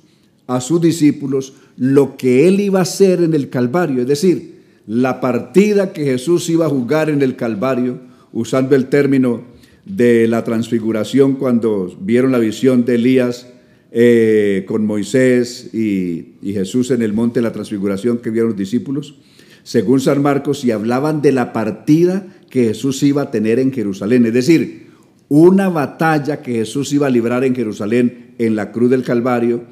[0.48, 5.22] a sus discípulos, lo que él iba a hacer en el Calvario, es decir, la
[5.22, 8.00] partida que Jesús iba a jugar en el Calvario,
[8.34, 9.51] usando el término
[9.86, 13.48] de la transfiguración cuando vieron la visión de Elías
[13.92, 18.58] eh, con Moisés y, y, Jesús en el monte de la transfiguración que vieron los
[18.58, 19.16] discípulos,
[19.64, 24.26] según San Marcos, y hablaban de la partida que Jesús iba a tener en Jerusalén,
[24.26, 24.88] es decir,
[25.28, 29.64] una batalla que Jesús iba a librar en Jerusalén en la cruz del Calvario,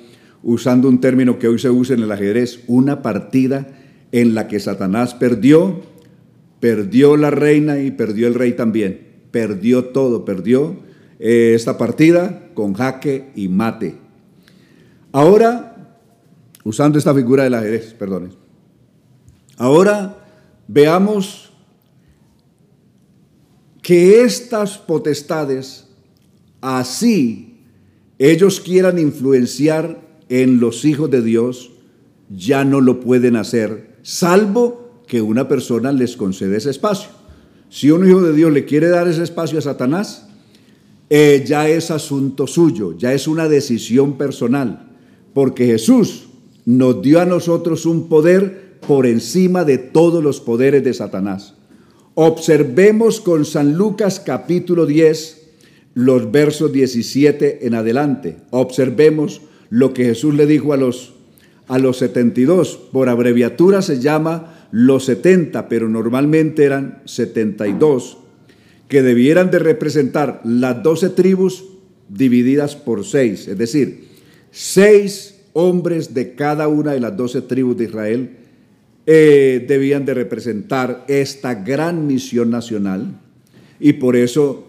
[0.44, 3.68] usando un término que hoy se usa en el ajedrez, una partida
[4.12, 5.82] en la que Satanás perdió,
[6.60, 10.78] perdió la reina y perdió el rey también perdió todo, perdió
[11.20, 13.96] eh, esta partida con jaque y mate.
[15.12, 15.98] Ahora,
[16.64, 18.36] usando esta figura del ajedrez, perdón.
[19.58, 20.18] Ahora
[20.68, 21.52] veamos
[23.82, 25.88] que estas potestades,
[26.62, 27.60] así
[28.20, 30.00] ellos quieran influenciar
[30.30, 31.72] en los hijos de Dios,
[32.30, 37.19] ya no lo pueden hacer, salvo que una persona les conceda ese espacio.
[37.70, 40.28] Si un hijo de Dios le quiere dar ese espacio a Satanás,
[41.10, 44.92] eh, ya es asunto suyo, ya es una decisión personal,
[45.34, 46.30] porque Jesús
[46.66, 51.56] nos dio a nosotros un poder por encima de todos los poderes de Satanás.
[52.16, 55.40] Observemos con San Lucas capítulo 10
[55.94, 58.38] los versos 17 en adelante.
[58.52, 61.14] Observemos lo que Jesús le dijo a los,
[61.68, 62.80] a los 72.
[62.92, 68.18] Por abreviatura se llama los 70, pero normalmente eran 72,
[68.88, 71.66] que debieran de representar las 12 tribus
[72.08, 74.08] divididas por 6, es decir,
[74.52, 78.30] 6 hombres de cada una de las 12 tribus de Israel
[79.06, 83.20] eh, debían de representar esta gran misión nacional
[83.80, 84.68] y por eso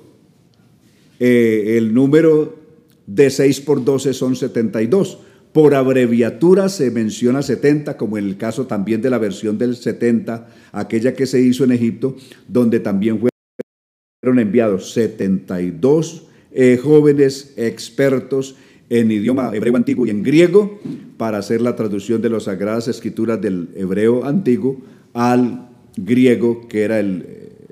[1.18, 2.58] eh, el número
[3.06, 5.18] de 6 por 12 son 72.
[5.52, 10.48] Por abreviatura se menciona 70, como en el caso también de la versión del 70,
[10.72, 18.56] aquella que se hizo en Egipto, donde también fueron enviados 72 eh, jóvenes expertos
[18.90, 20.80] en idioma hebreo antiguo y en griego
[21.16, 24.80] para hacer la traducción de las sagradas escrituras del hebreo antiguo
[25.14, 27.02] al griego, que era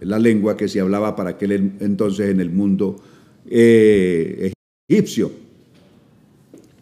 [0.00, 3.02] la lengua que se hablaba para aquel entonces en el mundo
[3.48, 4.52] eh,
[4.88, 5.47] egipcio.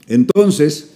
[0.07, 0.91] Entonces,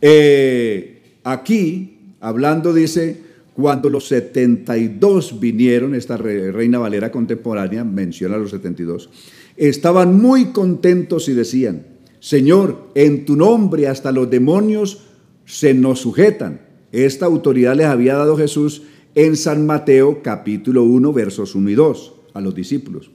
[0.00, 3.20] eh, aquí, hablando, dice,
[3.54, 9.10] cuando los 72 vinieron, esta reina Valera contemporánea menciona a los 72,
[9.56, 11.86] estaban muy contentos y decían,
[12.18, 15.02] Señor, en tu nombre hasta los demonios
[15.44, 16.60] se nos sujetan.
[16.92, 18.82] Esta autoridad les había dado Jesús
[19.14, 23.10] en San Mateo capítulo 1 versos 1 y 2 a los discípulos.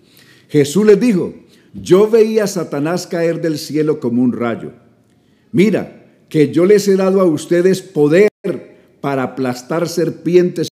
[0.49, 1.33] Jesús les dijo,
[1.73, 4.73] yo veía a Satanás caer del cielo como un rayo.
[5.57, 8.29] Mira, que yo les he dado a ustedes poder
[9.01, 10.67] para aplastar serpientes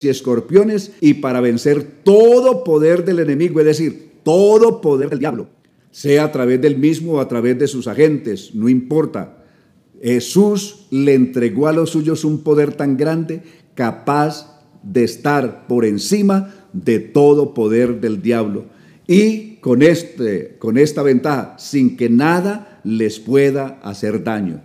[0.00, 5.50] y escorpiones y para vencer todo poder del enemigo, es decir, todo poder del diablo,
[5.90, 9.44] sea a través del mismo o a través de sus agentes, no importa.
[10.00, 13.42] Jesús le entregó a los suyos un poder tan grande
[13.74, 18.64] capaz de estar por encima de todo poder del diablo.
[19.06, 24.60] Y con, este, con esta ventaja, sin que nada les pueda hacer daño.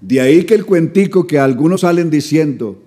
[0.00, 2.82] De ahí que el cuentico que algunos salen diciendo,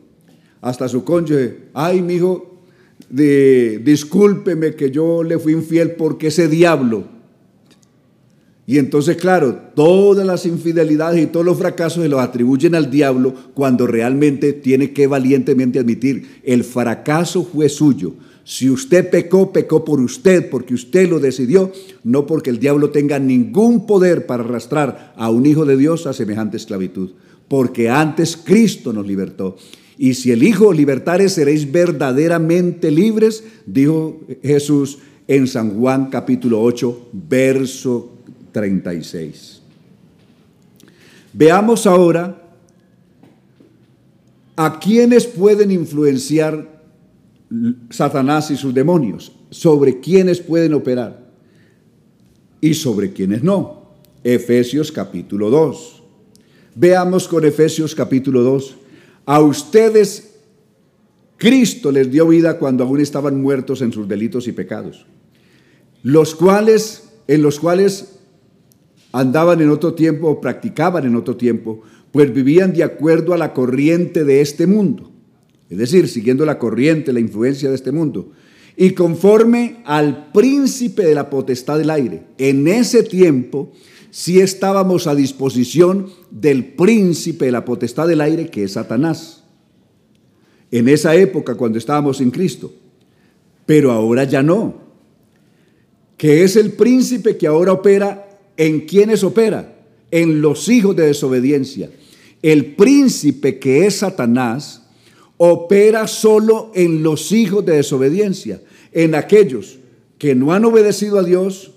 [0.62, 2.62] hasta su cónyuge, ay, mi hijo,
[3.10, 7.14] de, discúlpeme que yo le fui infiel porque ese diablo
[8.66, 13.34] y entonces, claro, todas las infidelidades y todos los fracasos se los atribuyen al diablo
[13.54, 18.14] cuando realmente tiene que valientemente admitir, el fracaso fue suyo.
[18.46, 21.72] Si usted pecó, pecó por usted, porque usted lo decidió,
[22.04, 26.14] no porque el diablo tenga ningún poder para arrastrar a un hijo de Dios a
[26.14, 27.12] semejante esclavitud,
[27.48, 29.56] porque antes Cristo nos libertó.
[29.98, 37.10] Y si el Hijo libertare, seréis verdaderamente libres, dijo Jesús en San Juan capítulo 8,
[37.14, 38.12] verso
[38.52, 39.62] 36.
[41.32, 42.42] Veamos ahora
[44.56, 46.73] a quienes pueden influenciar
[47.90, 51.32] Satanás y sus demonios, sobre quienes pueden operar
[52.62, 53.84] y sobre quienes no.
[54.24, 56.04] Efesios capítulo 2.
[56.76, 58.76] Veamos con Efesios capítulo 2.
[59.26, 60.36] A ustedes
[61.38, 65.06] Cristo les dio vida cuando aún estaban muertos en sus delitos y pecados,
[66.02, 68.20] los cuales en los cuales
[69.12, 71.82] andaban en otro tiempo o practicaban en otro tiempo,
[72.12, 75.12] pues vivían de acuerdo a la corriente de este mundo,
[75.74, 78.32] es decir, siguiendo la corriente, la influencia de este mundo,
[78.76, 82.24] y conforme al príncipe de la potestad del aire.
[82.38, 83.72] En ese tiempo
[84.10, 89.44] sí estábamos a disposición del príncipe de la potestad del aire, que es Satanás.
[90.72, 92.74] En esa época, cuando estábamos en Cristo.
[93.68, 94.82] Pero ahora ya no.
[96.18, 98.24] Que es el príncipe que ahora opera
[98.58, 99.76] ¿En quiénes opera?
[100.12, 101.90] En los hijos de desobediencia.
[102.42, 104.83] El príncipe que es Satanás
[105.46, 108.62] opera solo en los hijos de desobediencia,
[108.94, 109.78] en aquellos
[110.18, 111.74] que no han obedecido a Dios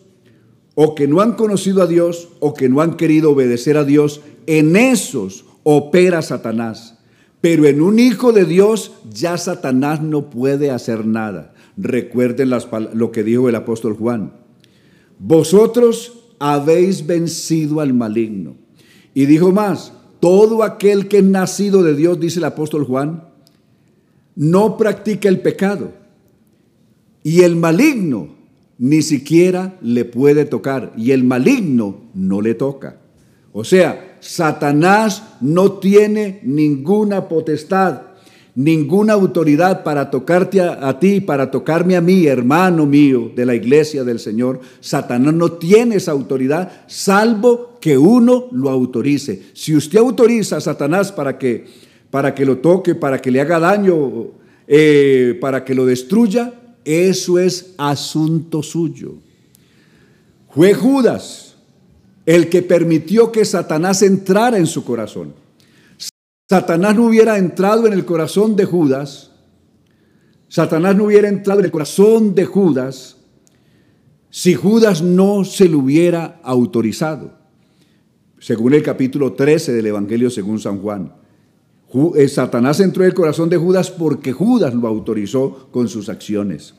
[0.77, 4.21] o que no han conocido a Dios o que no han querido obedecer a Dios,
[4.47, 6.99] en esos opera Satanás.
[7.41, 11.53] Pero en un hijo de Dios ya Satanás no puede hacer nada.
[11.77, 12.51] Recuerden
[12.95, 14.33] lo que dijo el apóstol Juan.
[15.19, 18.55] Vosotros habéis vencido al maligno.
[19.13, 23.35] Y dijo más, todo aquel que es nacido de Dios, dice el apóstol Juan,
[24.37, 25.93] no practica el pecado.
[27.23, 28.29] Y el maligno
[28.79, 30.93] ni siquiera le puede tocar.
[30.97, 33.01] Y el maligno no le toca.
[33.53, 38.03] O sea, Satanás no tiene ninguna potestad
[38.57, 44.03] ninguna autoridad para tocarte a, ti, para tocarme a mí, hermano mío de la iglesia
[44.03, 44.61] del Señor.
[44.81, 49.43] Satanás no tiene esa autoridad, salvo que uno lo autorice.
[49.53, 51.67] Si usted autoriza a Satanás para que,
[52.17, 54.29] para que lo toque, para que le haga daño,
[54.67, 59.17] eh, para que lo destruya, eso es asunto suyo.
[60.49, 61.57] Fue Judas
[62.25, 65.35] el que permitió que Satanás entrara en su corazón.
[66.49, 69.33] Satanás no hubiera entrado en el corazón de Judas,
[70.49, 73.19] Satanás no hubiera entrado en el corazón de Judas
[74.31, 77.35] si Judas no se lo hubiera autorizado.
[78.39, 81.26] Según el capítulo 13 del Evangelio según San Juan.
[82.17, 86.75] Eh, Satanás entró en el corazón de Judas porque Judas lo autorizó con sus acciones.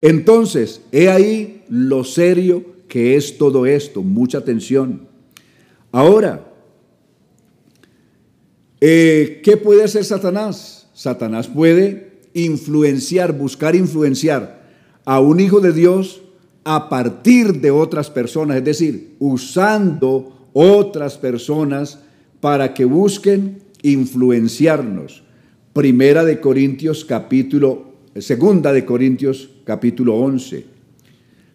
[0.00, 4.02] Entonces, he ahí lo serio ¿Qué es todo esto?
[4.02, 5.08] Mucha atención.
[5.92, 6.46] Ahora,
[8.82, 10.88] eh, ¿qué puede hacer Satanás?
[10.92, 14.68] Satanás puede influenciar, buscar influenciar
[15.06, 16.20] a un hijo de Dios
[16.64, 21.98] a partir de otras personas, es decir, usando otras personas
[22.42, 25.22] para que busquen influenciarnos.
[25.72, 30.66] Primera de Corintios capítulo, segunda de Corintios capítulo 11.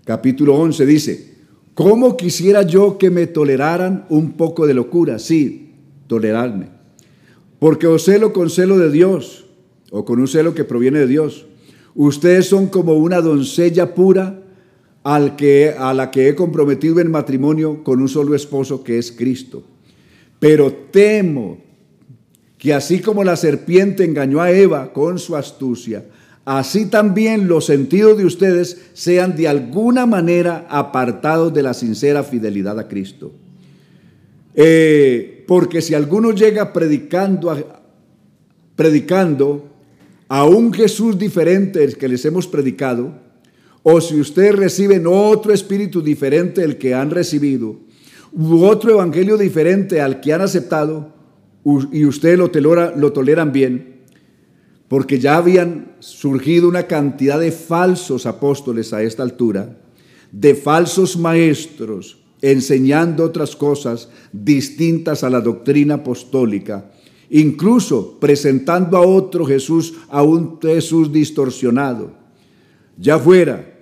[0.04, 1.34] Capítulo 11 dice,
[1.74, 5.20] ¿cómo quisiera yo que me toleraran un poco de locura?
[5.20, 5.72] Sí,
[6.08, 6.70] tolerarme.
[7.60, 9.46] Porque os celo con celo de Dios,
[9.92, 11.46] o con un celo que proviene de Dios.
[11.96, 14.44] Ustedes son como una doncella pura
[15.04, 19.12] al que, a la que he comprometido en matrimonio con un solo esposo que es
[19.12, 19.64] Cristo.
[20.40, 21.67] Pero temo
[22.58, 26.06] que así como la serpiente engañó a Eva con su astucia,
[26.46, 32.80] así también los sentidos de ustedes sean de alguna manera apartados de la sincera fidelidad
[32.80, 33.32] a Cristo.
[34.56, 37.56] Eh, porque si alguno llega predicando,
[38.76, 39.68] predicando
[40.28, 43.14] a un Jesús diferente del que les hemos predicado,
[43.84, 47.78] o si ustedes reciben otro espíritu diferente del que han recibido,
[48.34, 51.14] u otro evangelio diferente al que han aceptado,
[51.92, 52.50] y ustedes lo,
[52.96, 53.98] lo toleran bien,
[54.88, 59.78] porque ya habían surgido una cantidad de falsos apóstoles a esta altura,
[60.32, 66.92] de falsos maestros, enseñando otras cosas distintas a la doctrina apostólica,
[67.30, 72.12] incluso presentando a otro Jesús, a un Jesús distorsionado.
[72.98, 73.74] Ya fuera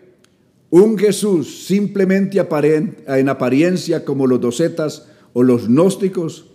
[0.72, 2.42] un Jesús simplemente
[3.08, 6.48] en apariencia como los docetas o los gnósticos,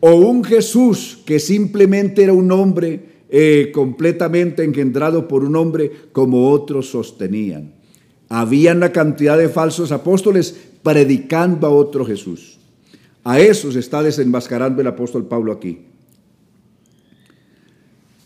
[0.00, 6.50] o un Jesús que simplemente era un hombre eh, completamente engendrado por un hombre como
[6.50, 7.74] otros sostenían.
[8.28, 12.58] Había una cantidad de falsos apóstoles predicando a otro Jesús.
[13.22, 15.82] A eso se está desenmascarando el apóstol Pablo aquí.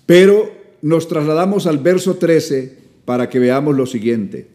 [0.06, 0.52] Pero
[0.82, 4.48] nos trasladamos al verso 13 para que veamos lo siguiente.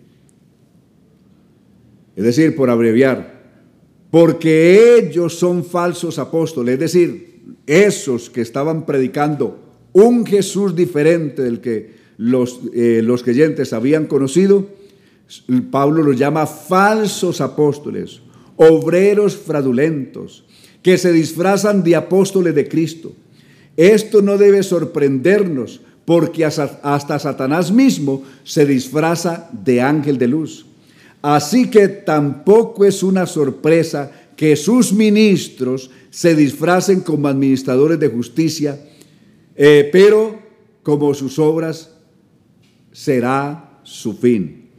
[2.15, 3.38] Es decir, por abreviar,
[4.11, 9.59] porque ellos son falsos apóstoles, es decir, esos que estaban predicando
[9.93, 14.67] un Jesús diferente del que los, eh, los creyentes habían conocido,
[15.69, 18.21] Pablo los llama falsos apóstoles,
[18.57, 20.45] obreros fraudulentos,
[20.81, 23.13] que se disfrazan de apóstoles de Cristo.
[23.77, 30.65] Esto no debe sorprendernos porque hasta Satanás mismo se disfraza de ángel de luz.
[31.21, 38.79] Así que tampoco es una sorpresa que sus ministros se disfracen como administradores de justicia,
[39.55, 40.39] eh, pero
[40.81, 41.91] como sus obras
[42.91, 44.69] será su fin.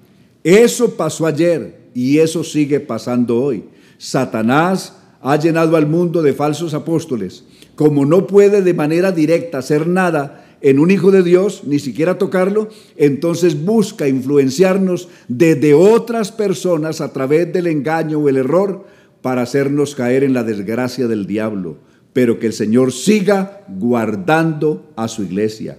[0.42, 3.64] Eso pasó ayer y eso sigue pasando hoy.
[3.98, 7.44] Satanás ha llenado al mundo de falsos apóstoles.
[7.74, 12.18] Como no puede de manera directa hacer nada en un hijo de Dios, ni siquiera
[12.18, 18.84] tocarlo, entonces busca influenciarnos desde otras personas a través del engaño o el error
[19.22, 21.78] para hacernos caer en la desgracia del diablo.
[22.12, 25.78] Pero que el Señor siga guardando a su iglesia.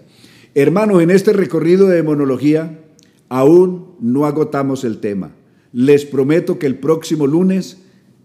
[0.56, 2.78] Hermanos, en este recorrido de demonología,
[3.32, 5.32] Aún no agotamos el tema.
[5.72, 7.78] Les prometo que el próximo lunes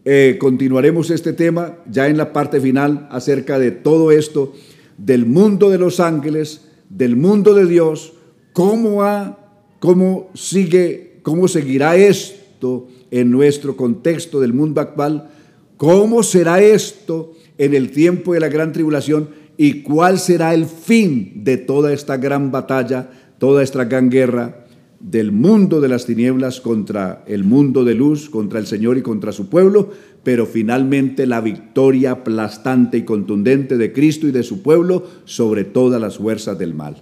[0.05, 4.53] eh, continuaremos este tema ya en la parte final acerca de todo esto,
[4.99, 8.13] del mundo de los ángeles, del mundo de Dios,
[8.53, 9.39] cómo, ha,
[9.79, 15.31] cómo sigue, cómo seguirá esto en nuestro contexto del mundo actual,
[15.77, 21.45] cómo será esto en el tiempo de la gran tribulación y cuál será el fin
[21.45, 24.67] de toda esta gran batalla, toda esta gran guerra
[25.01, 29.33] del mundo de las tinieblas contra el mundo de luz, contra el Señor y contra
[29.33, 29.91] su pueblo,
[30.27, 36.01] pero finalmente la victoria aplastante y contundente de Cristo y de su pueblo sobre todas
[36.01, 36.97] las fuerzas del mal.